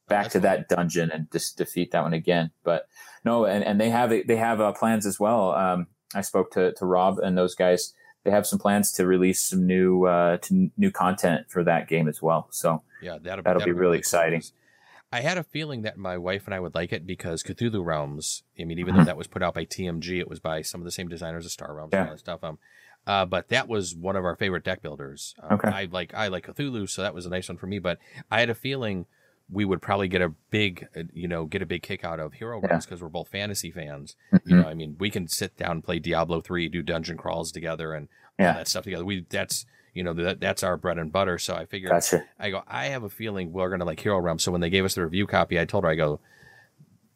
[0.07, 2.51] back to that dungeon and just defeat that one again.
[2.63, 2.87] But
[3.23, 5.53] no, and, and they have they have uh, plans as well.
[5.53, 9.41] Um, I spoke to to Rob and those guys they have some plans to release
[9.41, 12.47] some new uh, to new content for that game as well.
[12.51, 14.41] So yeah, that'll, that'll, that'll be, really, really exciting.
[14.41, 14.49] Cool.
[15.13, 18.41] I had a feeling that my wife and I would like it because Cthulhu Realms.
[18.59, 19.03] I mean, even mm-hmm.
[19.03, 21.45] though that was put out by TMG, it was by some of the same designers
[21.45, 21.99] as Star Realms yeah.
[21.99, 22.43] and all that stuff.
[22.43, 22.57] Um,
[23.05, 25.35] uh, but that was one of our favorite deck builders.
[25.43, 25.69] Um, okay.
[25.69, 27.77] I like I like Cthulhu, so that was a nice one for me.
[27.77, 27.99] But
[28.31, 29.05] I had a feeling
[29.51, 32.33] we would probably get a big, uh, you know, get a big kick out of
[32.33, 34.15] Hero Realms because we're both fantasy fans.
[34.33, 34.49] Mm-hmm.
[34.49, 37.51] You know, I mean, we can sit down and play Diablo three, do dungeon crawls
[37.51, 38.07] together, and
[38.39, 38.47] yeah.
[38.47, 39.05] all that stuff together.
[39.05, 41.37] We that's you know that that's our bread and butter.
[41.37, 42.25] So I figured gotcha.
[42.39, 42.63] I go.
[42.67, 44.43] I have a feeling we're gonna like Hero Realms.
[44.43, 46.19] So when they gave us the review copy, I told her I go,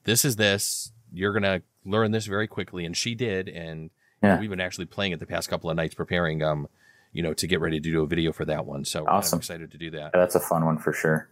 [0.04, 0.92] this is this.
[1.12, 3.50] You're gonna learn this very quickly, and she did.
[3.50, 3.90] And
[4.22, 4.40] yeah.
[4.40, 6.68] we've been actually playing it the past couple of nights, preparing um,
[7.12, 8.86] you know, to get ready to do a video for that one.
[8.86, 9.38] So awesome.
[9.38, 10.12] I'm excited to do that.
[10.14, 11.30] Yeah, that's a fun one for sure.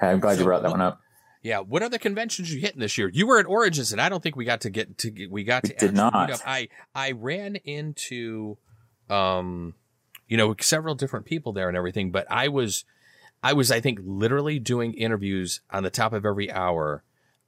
[0.00, 1.00] I'm glad so, you brought that one up.
[1.42, 1.60] Yeah.
[1.60, 3.08] What other conventions you hitting this year?
[3.08, 5.64] You were at Origins, and I don't think we got to get to we got
[5.64, 6.42] to did not.
[6.46, 8.58] I I ran into,
[9.08, 9.74] um,
[10.28, 12.84] you know, several different people there and everything, but I was,
[13.42, 17.02] I was I think literally doing interviews on the top of every hour.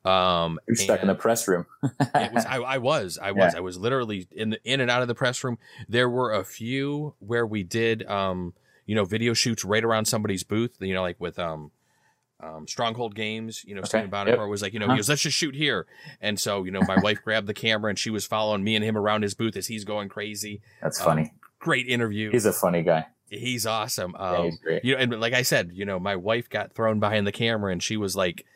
[0.05, 1.67] Um, You're stuck in the press room.
[1.83, 3.59] was, I, I, was, I was, yeah.
[3.59, 5.59] I was literally in the in and out of the press room.
[5.89, 8.55] There were a few where we did, um,
[8.87, 10.77] you know, video shoots right around somebody's booth.
[10.81, 11.73] You know, like with um
[12.41, 13.89] um, Stronghold Games, you know, okay.
[13.89, 14.49] Stephen Buonocore yep.
[14.49, 14.93] was like, you know, huh.
[14.93, 15.87] he goes, let's just shoot here.
[16.21, 18.85] And so, you know, my wife grabbed the camera and she was following me and
[18.85, 20.61] him around his booth as he's going crazy.
[20.81, 21.33] That's funny.
[21.61, 22.31] Um, great interview.
[22.31, 23.07] He's a funny guy.
[23.31, 24.15] He's awesome.
[24.17, 24.85] Um, yeah, he's great.
[24.85, 27.73] You know, and like I said, you know, my wife got thrown behind the camera
[27.73, 28.47] and she was like,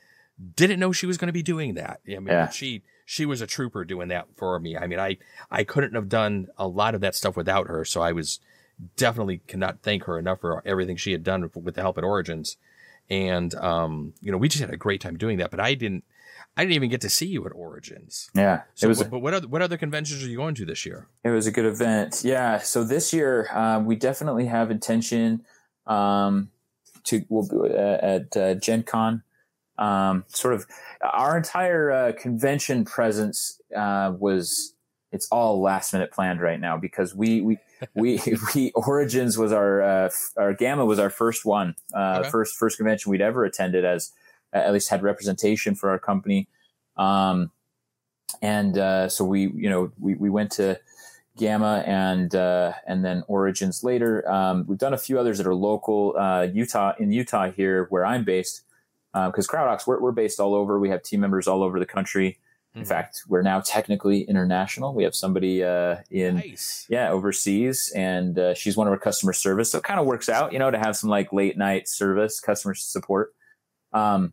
[0.56, 2.00] didn't know she was going to be doing that.
[2.06, 2.48] I mean, yeah.
[2.48, 4.76] she, she was a trooper doing that for me.
[4.76, 5.18] I mean, I,
[5.50, 7.84] I couldn't have done a lot of that stuff without her.
[7.84, 8.40] So I was
[8.96, 12.56] definitely cannot thank her enough for everything she had done with the help at Origins
[13.10, 15.50] and um, you know, we just had a great time doing that.
[15.50, 16.04] But I didn't,
[16.56, 18.30] I didn't even get to see you at Origins.
[18.34, 19.02] Yeah, so, it was.
[19.04, 21.08] But what other what other conventions are you going to this year?
[21.24, 22.22] It was a good event.
[22.24, 22.58] Yeah.
[22.58, 25.44] So this year, um, we definitely have intention
[25.86, 26.50] um,
[27.04, 29.22] to we'll be at uh, Gen Con.
[29.78, 30.66] Um, sort of
[31.00, 34.74] our entire uh, convention presence uh, was
[35.10, 37.58] it's all last minute planned right now because we we
[37.94, 38.20] we
[38.54, 42.30] we Origins was our uh, our GAMA was our first one, uh, okay.
[42.30, 44.12] first first convention we'd ever attended as
[44.52, 46.48] at least had representation for our company,
[46.96, 47.50] um,
[48.40, 50.78] and uh, so we you know we we went to
[51.36, 54.28] GAMA and uh, and then Origins later.
[54.30, 58.04] Um, we've done a few others that are local uh, Utah in Utah here where
[58.04, 58.62] I'm based
[59.12, 60.78] because uh, CrowdOx we're, we're based all over.
[60.78, 62.38] We have team members all over the country.
[62.74, 62.88] In mm-hmm.
[62.88, 64.94] fact, we're now technically international.
[64.94, 66.86] We have somebody uh, in nice.
[66.88, 69.70] yeah overseas, and uh, she's one of our customer service.
[69.70, 72.40] So it kind of works out, you know, to have some like late night service,
[72.40, 73.34] customer support.
[73.92, 74.32] Um,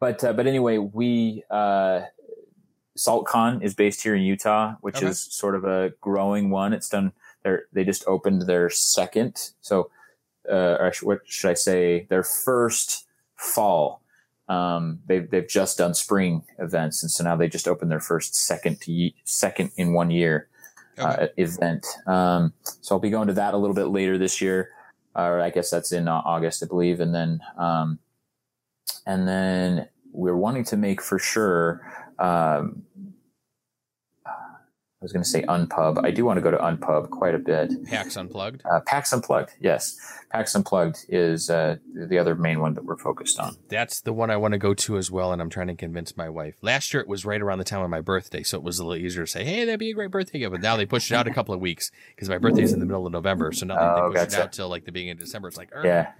[0.00, 2.02] but uh, but anyway, we uh,
[2.96, 5.06] SaltCon is based here in Utah, which okay.
[5.06, 6.72] is sort of a growing one.
[6.72, 7.12] It's done.
[7.42, 9.90] They they just opened their second, so
[10.50, 14.02] uh, or what should I say, their first fall
[14.48, 18.34] um, they've they've just done spring events, and so now they just opened their first
[18.34, 20.48] second ye- second in one year
[20.98, 21.86] uh, event.
[22.06, 24.70] Um, so I'll be going to that a little bit later this year,
[25.14, 27.98] or I guess that's in uh, August, I believe, and then um,
[29.06, 31.80] and then we're wanting to make for sure
[32.18, 32.84] um,
[35.04, 36.02] I was going to say Unpub.
[36.02, 37.70] I do want to go to Unpub quite a bit.
[37.84, 38.62] PAX Unplugged?
[38.64, 39.98] Uh, PAX Unplugged, yes.
[40.30, 43.54] PAX Unplugged is uh, the other main one that we're focused on.
[43.68, 46.16] That's the one I want to go to as well, and I'm trying to convince
[46.16, 46.54] my wife.
[46.62, 48.86] Last year it was right around the time of my birthday, so it was a
[48.86, 50.52] little easier to say, hey, that'd be a great birthday gift.
[50.52, 52.80] But now they pushed it out a couple of weeks because my birthday is in
[52.80, 54.40] the middle of November, so now they, oh, they pushed gotcha.
[54.40, 55.48] it out till like the beginning of December.
[55.48, 56.12] It's like, yeah.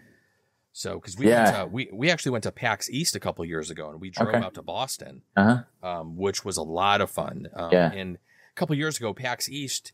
[0.77, 1.61] So, because we yeah.
[1.62, 4.31] to, we we actually went to PAX East a couple years ago, and we drove
[4.31, 4.39] okay.
[4.39, 5.62] out to Boston, uh-huh.
[5.89, 7.47] um, which was a lot of fun.
[7.55, 7.93] Um, yeah.
[7.93, 9.93] And a couple years ago, PAX East,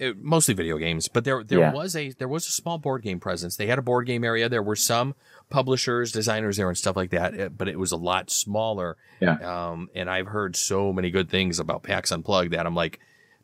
[0.00, 1.72] it, mostly video games, but there there yeah.
[1.72, 3.54] was a there was a small board game presence.
[3.54, 4.48] They had a board game area.
[4.48, 5.14] There were some
[5.50, 7.56] publishers, designers there, and stuff like that.
[7.56, 8.96] But it was a lot smaller.
[9.20, 9.34] Yeah.
[9.34, 12.98] Um, and I've heard so many good things about PAX Unplugged that I'm like,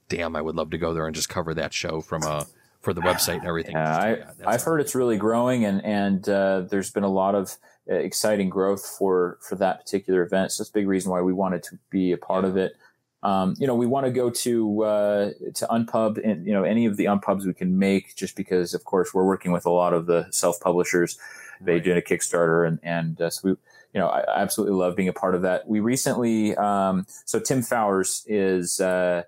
[0.09, 2.47] damn, I would love to go there and just cover that show from a
[2.85, 3.72] for the website and everything.
[3.72, 7.35] Yeah, I, yeah, I've heard it's really growing, and and uh, there's been a lot
[7.35, 7.57] of
[7.91, 10.53] uh, exciting growth for for that particular event.
[10.53, 12.51] So that's a big reason why we wanted to be a part yeah.
[12.51, 12.76] of it.
[13.24, 16.85] Um, you know, we want to go to uh, to Unpub and you know any
[16.85, 19.95] of the Unpubs we can make, just because, of course, we're working with a lot
[19.95, 21.18] of the self publishers.
[21.61, 21.85] They right.
[21.85, 25.14] did a Kickstarter, and and uh, so we, you know, I absolutely love being a
[25.14, 25.66] part of that.
[25.66, 29.22] We recently, um, so Tim Fowers is uh,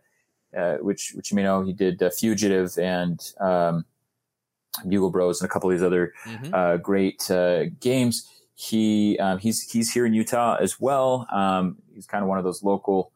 [0.81, 3.85] which which you may know he did uh, Fugitive and um,
[4.85, 6.55] Burgle Bros and a couple of these other mm-hmm.
[6.55, 8.29] uh, great uh, games.
[8.55, 11.27] He um, he's he's here in Utah as well.
[11.31, 13.13] Um, he's kind of one of those local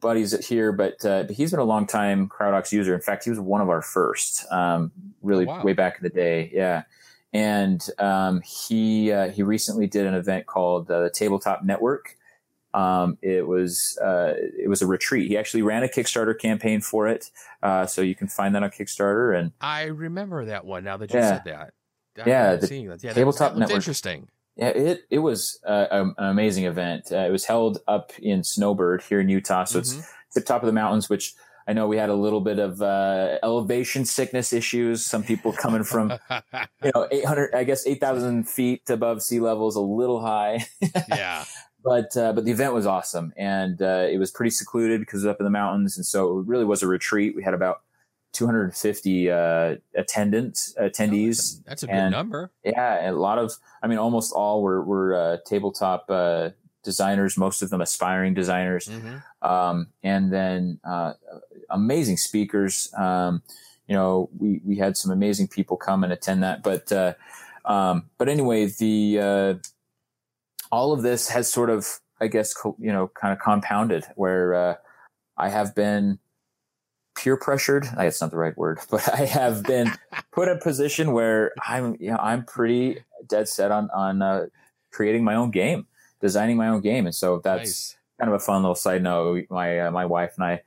[0.00, 2.94] buddies here, but uh, but he's been a long time CrowdOx user.
[2.94, 5.62] In fact, he was one of our first, um, really oh, wow.
[5.62, 6.50] way back in the day.
[6.52, 6.84] Yeah.
[7.34, 12.16] And um, he he recently did an event called the Tabletop Network,
[12.74, 15.28] um, it was uh, it was a retreat.
[15.28, 17.30] He actually ran a Kickstarter campaign for it,
[17.62, 19.38] uh, so you can find that on Kickstarter.
[19.38, 20.84] And I remember that one.
[20.84, 21.28] Now that you yeah.
[21.28, 21.74] said that,
[22.18, 23.04] I yeah, the that.
[23.04, 23.76] Yeah, tabletop that network.
[23.76, 24.28] Interesting.
[24.56, 27.12] Yeah, it it was uh, an amazing event.
[27.12, 29.98] Uh, it was held up in Snowbird here in Utah, so mm-hmm.
[29.98, 31.34] it's the top of the mountains, which
[31.66, 35.04] I know we had a little bit of uh, elevation sickness issues.
[35.04, 36.12] Some people coming from,
[36.84, 40.66] you know, 800, I guess 8,000 feet above sea level is a little high.
[41.08, 41.44] yeah
[41.84, 45.26] but uh, but the event was awesome, and uh, it was pretty secluded because it
[45.26, 47.34] was up in the mountains, and so it really was a retreat.
[47.34, 47.82] We had about
[48.32, 51.58] 250 uh, attendants, attendees.
[51.58, 52.50] Oh, that's a, that's a good number.
[52.64, 53.52] Yeah, a lot of,
[53.82, 56.50] I mean, almost all were were uh, tabletop uh,
[56.82, 59.48] designers, most of them aspiring designers, mm-hmm.
[59.48, 61.14] um, and then uh,
[61.70, 62.92] amazing speakers.
[62.96, 63.42] Um,
[63.88, 66.92] you know, we we had some amazing people come and attend that, but
[67.64, 69.60] um, but anyway, the
[70.72, 74.54] all of this has sort of, I guess, co- you know, kind of compounded where
[74.54, 74.74] uh,
[75.36, 76.18] I have been
[77.14, 77.86] peer pressured.
[77.94, 79.92] That's not the right word, but I have been
[80.32, 84.46] put in a position where I'm, you know, I'm pretty dead set on on uh,
[84.90, 85.86] creating my own game,
[86.20, 87.96] designing my own game, and so that's nice.
[88.18, 89.44] kind of a fun little side note.
[89.50, 90.62] My uh, my wife and I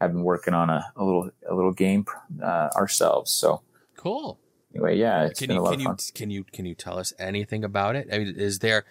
[0.00, 2.04] have been working on a, a little a little game
[2.42, 3.32] uh, ourselves.
[3.32, 3.62] So
[3.96, 4.40] cool.
[4.74, 8.08] Anyway, yeah, can you can you can you can you tell us anything about it?
[8.12, 8.84] I mean, is there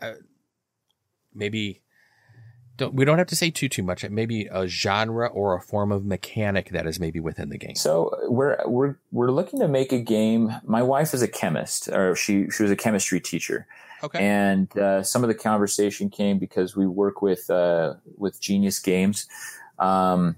[0.00, 0.12] uh,
[1.34, 1.82] maybe
[2.78, 4.08] don't we don't have to say too too much.
[4.08, 7.74] Maybe a genre or a form of mechanic that is maybe within the game.
[7.74, 10.54] So we're we're we're looking to make a game.
[10.64, 13.66] My wife is a chemist, or she she was a chemistry teacher.
[14.02, 14.24] Okay.
[14.24, 19.26] And uh, some of the conversation came because we work with uh, with Genius Games,
[19.80, 20.36] um,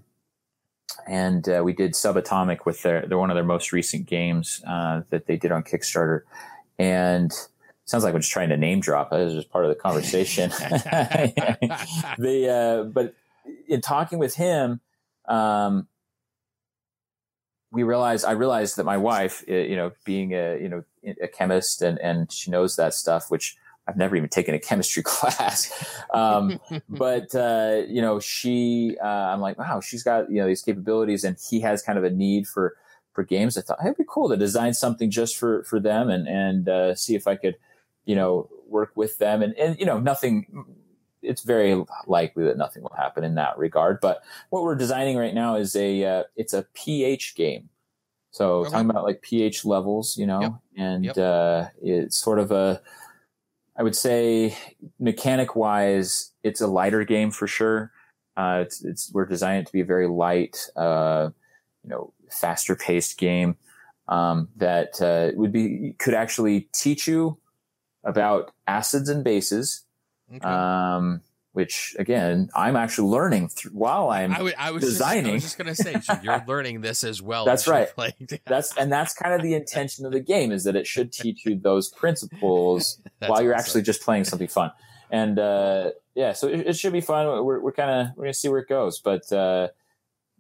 [1.07, 5.03] and uh, we did Subatomic with their they're one of their most recent games uh,
[5.11, 6.23] that they did on Kickstarter,
[6.79, 7.33] and
[7.91, 9.13] sounds like we're just trying to name drop.
[9.13, 10.51] It was just part of the conversation.
[12.19, 13.15] the uh, but
[13.67, 14.81] in talking with him,
[15.29, 15.89] um,
[17.73, 20.85] we realized I realized that my wife, uh, you know, being a you know
[21.21, 23.57] a chemist and and she knows that stuff, which
[23.91, 25.73] I've never even taken a chemistry class.
[26.15, 30.63] Um, but, uh, you know, she, uh, I'm like, wow, she's got, you know, these
[30.63, 32.77] capabilities and he has kind of a need for,
[33.13, 33.59] for games.
[33.59, 36.95] I thought it'd be cool to design something just for, for them and, and, uh,
[36.95, 37.57] see if I could,
[38.05, 40.47] you know, work with them and, and, you know, nothing,
[41.23, 44.01] it's very likely that nothing will happen in that regard.
[44.01, 47.69] But what we're designing right now is a, uh, it's a pH game.
[48.31, 48.71] So okay.
[48.71, 50.53] talking about like pH levels, you know, yep.
[50.77, 51.19] and, yep.
[51.19, 52.81] uh, it's sort of a,
[53.77, 54.57] I would say
[55.01, 57.91] mechanic wise, it's a lighter game for sure.
[58.37, 61.31] Uh, it's, it's, we're designing it to be a very light, uh,
[61.83, 63.57] you know, faster paced game,
[64.07, 67.37] um, that, uh, would be, could actually teach you
[68.05, 69.85] about acids and bases.
[70.35, 70.47] Okay.
[70.47, 71.23] Um,
[71.53, 75.25] which again, I'm actually learning through, while I'm I, I was designing.
[75.25, 77.45] Just, I was just going to say, so you're learning this as well.
[77.45, 77.89] That's right.
[78.47, 81.45] that's and that's kind of the intention of the game is that it should teach
[81.45, 84.71] you those principles while you're actually just playing something fun.
[85.11, 87.27] And uh, yeah, so it, it, should be fun.
[87.27, 89.69] We're, we're kind of we're gonna see where it goes, but uh,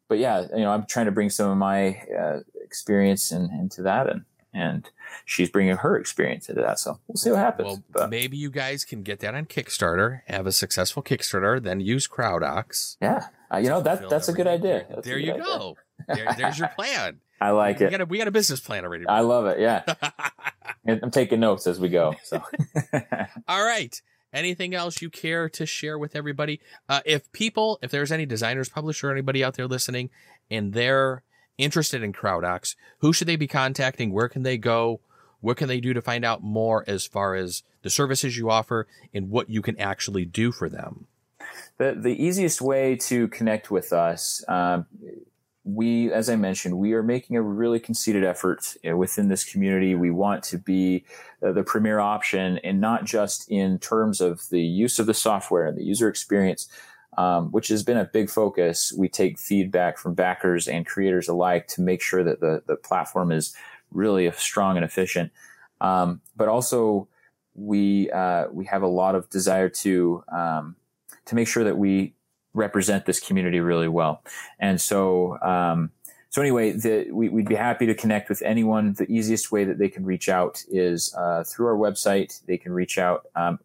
[0.09, 3.83] but yeah, you know, I'm trying to bring some of my uh, experience in, into
[3.83, 4.89] that and and
[5.25, 6.79] she's bringing her experience into that.
[6.79, 7.67] So we'll see what happens.
[7.67, 11.81] Well, but, maybe you guys can get that on Kickstarter, have a successful Kickstarter, then
[11.81, 12.97] use CrowdOx.
[13.01, 14.87] Yeah, uh, you know that that's a good idea.
[14.89, 15.77] That's there you go.
[16.09, 17.21] There, there's your plan.
[17.41, 17.91] I like we it.
[17.91, 19.07] Got a, we got a business plan already.
[19.07, 19.61] I love it.
[19.61, 19.83] Yeah.
[20.87, 22.15] I'm taking notes as we go.
[22.23, 22.43] So,
[23.49, 24.01] all right.
[24.33, 26.61] Anything else you care to share with everybody?
[26.89, 30.11] Uh, if people, if there's any designers, publisher, anybody out there listening,
[30.51, 31.23] and they're
[31.59, 34.13] interested in CrowdOx, who should they be contacting?
[34.13, 35.01] Where can they go?
[35.41, 38.87] What can they do to find out more as far as the services you offer
[39.15, 41.07] and what you can actually do for them?
[41.79, 44.87] The, the easiest way to connect with us, um,
[45.65, 49.95] we, as I mentioned, we are making a really conceited effort within this community.
[49.95, 51.05] We want to be
[51.43, 55.67] uh, the premier option, and not just in terms of the use of the software
[55.67, 56.69] and the user experience,
[57.17, 58.93] um, which has been a big focus.
[58.97, 63.33] We take feedback from backers and creators alike to make sure that the, the platform
[63.33, 63.55] is
[63.91, 65.33] really strong and efficient.
[65.81, 67.09] Um, but also,
[67.55, 70.77] we uh, we have a lot of desire to um,
[71.27, 72.15] to make sure that we
[72.55, 74.23] represent this community really well.
[74.59, 75.91] And so, um,
[76.31, 78.95] so anyway, the, we, would be happy to connect with anyone.
[78.95, 82.45] The easiest way that they can reach out is uh, through our website.
[82.47, 83.59] They can reach out, um,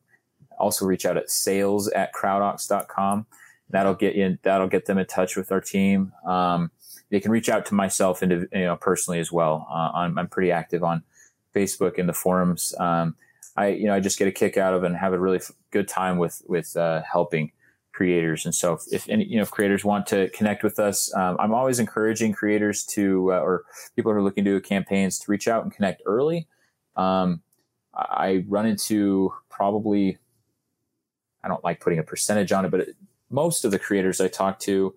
[0.59, 3.25] also reach out at sales at crowdox.com.
[3.69, 6.13] That'll get in, that'll get them in touch with our team.
[6.25, 6.71] Um,
[7.09, 9.67] they can reach out to myself and you know personally as well.
[9.69, 11.03] Uh, I'm, I'm, pretty active on
[11.53, 12.73] Facebook and the forums.
[12.79, 13.15] Um,
[13.55, 15.51] I you know I just get a kick out of and have a really f-
[15.71, 17.51] good time with with uh, helping
[17.95, 18.45] creators.
[18.45, 21.37] And so if, if, any, you know, if creators want to connect with us, um,
[21.39, 23.63] I'm always encouraging creators to, uh, or
[23.95, 26.47] people who are looking to do campaigns to reach out and connect early.
[26.97, 27.41] Um,
[27.93, 30.17] I run into probably,
[31.45, 32.95] I don't like putting a percentage on it, but it,
[33.29, 34.95] most of the creators I talk to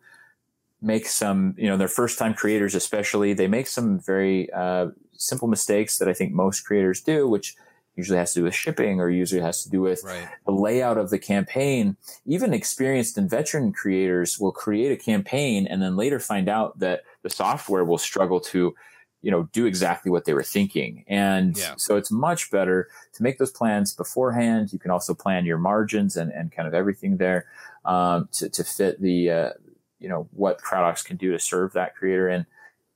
[0.80, 5.46] make some, you know, their first time creators, especially, they make some very uh, simple
[5.46, 7.55] mistakes that I think most creators do, which
[7.96, 10.28] usually has to do with shipping or usually has to do with right.
[10.46, 11.96] the layout of the campaign.
[12.24, 17.03] Even experienced and veteran creators will create a campaign and then later find out that
[17.22, 18.74] the software will struggle to,
[19.22, 21.04] you know, do exactly what they were thinking.
[21.08, 21.74] And yeah.
[21.76, 24.72] so it's much better to make those plans beforehand.
[24.72, 27.46] You can also plan your margins and, and kind of everything there
[27.84, 29.50] um, to, to fit the, uh,
[29.98, 32.28] you know, what CrowdOx can do to serve that creator.
[32.28, 32.46] And,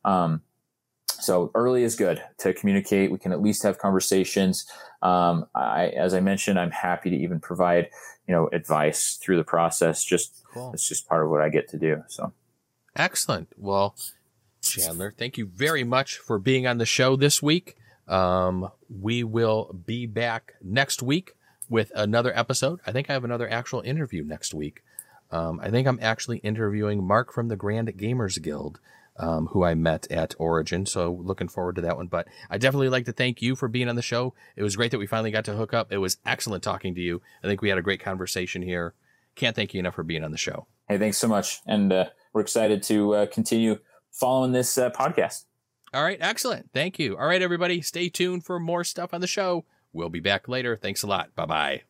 [0.05, 0.43] um,
[1.07, 3.13] so early is good to communicate.
[3.13, 4.67] We can at least have conversations.
[5.03, 7.91] Um, I, as I mentioned, I'm happy to even provide,
[8.27, 10.05] you know, advice through the process.
[10.05, 10.73] Just cool.
[10.73, 12.03] it's just part of what I get to do.
[12.09, 12.33] So
[12.97, 13.49] excellent.
[13.57, 13.95] Well,
[14.81, 17.77] Chandler, thank you very much for being on the show this week.
[18.09, 21.33] Um, we will be back next week
[21.69, 22.81] with another episode.
[22.87, 24.83] I think I have another actual interview next week.
[25.31, 28.81] Um, I think I'm actually interviewing Mark from the Grand Gamers Guild
[29.17, 30.87] um, who I met at Origin.
[30.87, 32.07] So looking forward to that one.
[32.07, 34.35] But I definitely like to thank you for being on the show.
[34.57, 35.93] It was great that we finally got to hook up.
[35.93, 37.21] It was excellent talking to you.
[37.43, 38.95] I think we had a great conversation here.
[39.35, 40.67] Can't thank you enough for being on the show.
[40.89, 41.61] Hey, thanks so much.
[41.67, 43.79] And uh, we're excited to uh, continue
[44.13, 45.45] following this uh, podcast.
[45.93, 46.71] All right, excellent.
[46.73, 47.17] Thank you.
[47.19, 49.65] All right, everybody, stay tuned for more stuff on the show.
[49.93, 50.77] We'll be back later.
[50.77, 51.35] Thanks a lot.
[51.35, 51.83] Bye bye.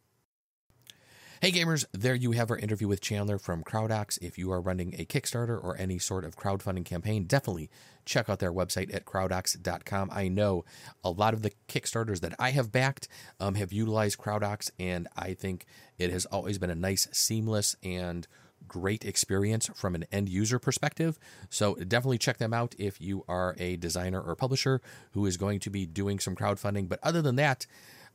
[1.42, 4.16] Hey gamers, there you have our interview with Chandler from CrowdOx.
[4.22, 7.68] If you are running a Kickstarter or any sort of crowdfunding campaign, definitely
[8.04, 10.10] check out their website at crowdox.com.
[10.12, 10.64] I know
[11.02, 13.08] a lot of the Kickstarters that I have backed
[13.40, 15.66] um, have utilized CrowdOx, and I think
[15.98, 18.28] it has always been a nice, seamless, and
[18.68, 21.18] great experience from an end user perspective.
[21.50, 24.80] So definitely check them out if you are a designer or publisher
[25.12, 26.88] who is going to be doing some crowdfunding.
[26.88, 27.66] But other than that,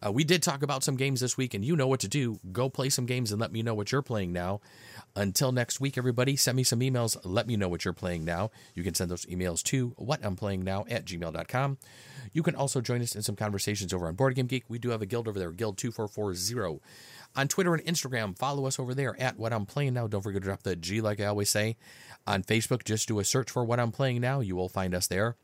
[0.05, 2.39] uh, we did talk about some games this week, and you know what to do.
[2.51, 4.61] Go play some games and let me know what you're playing now.
[5.15, 7.17] Until next week, everybody, send me some emails.
[7.23, 8.51] Let me know what you're playing now.
[8.75, 11.77] You can send those emails to whatimplayingnow at gmail.com.
[12.31, 14.65] You can also join us in some conversations over on Board Game Geek.
[14.67, 16.79] We do have a guild over there, Guild 2440.
[17.37, 20.07] On Twitter and Instagram, follow us over there at What I'm Playing Now.
[20.07, 21.77] Don't forget to drop the G, like I always say.
[22.25, 24.39] On Facebook, just do a search for What I'm Playing Now.
[24.39, 25.35] You will find us there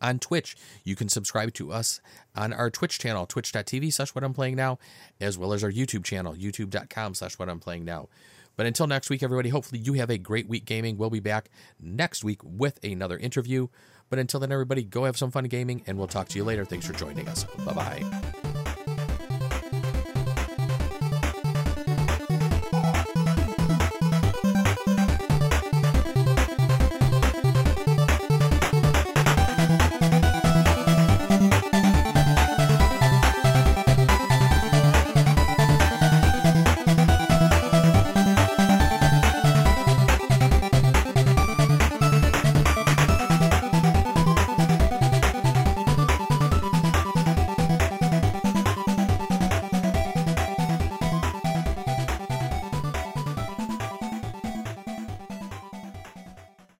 [0.00, 0.56] on Twitch.
[0.84, 2.00] You can subscribe to us
[2.36, 4.78] on our Twitch channel, twitch.tv slash what I'm playing now,
[5.20, 8.08] as well as our YouTube channel, youtube.com slash what I'm playing now.
[8.56, 10.98] But until next week, everybody, hopefully you have a great week gaming.
[10.98, 11.48] We'll be back
[11.80, 13.68] next week with another interview.
[14.10, 16.64] But until then, everybody, go have some fun gaming, and we'll talk to you later.
[16.64, 17.44] Thanks for joining us.
[17.64, 18.47] Bye bye.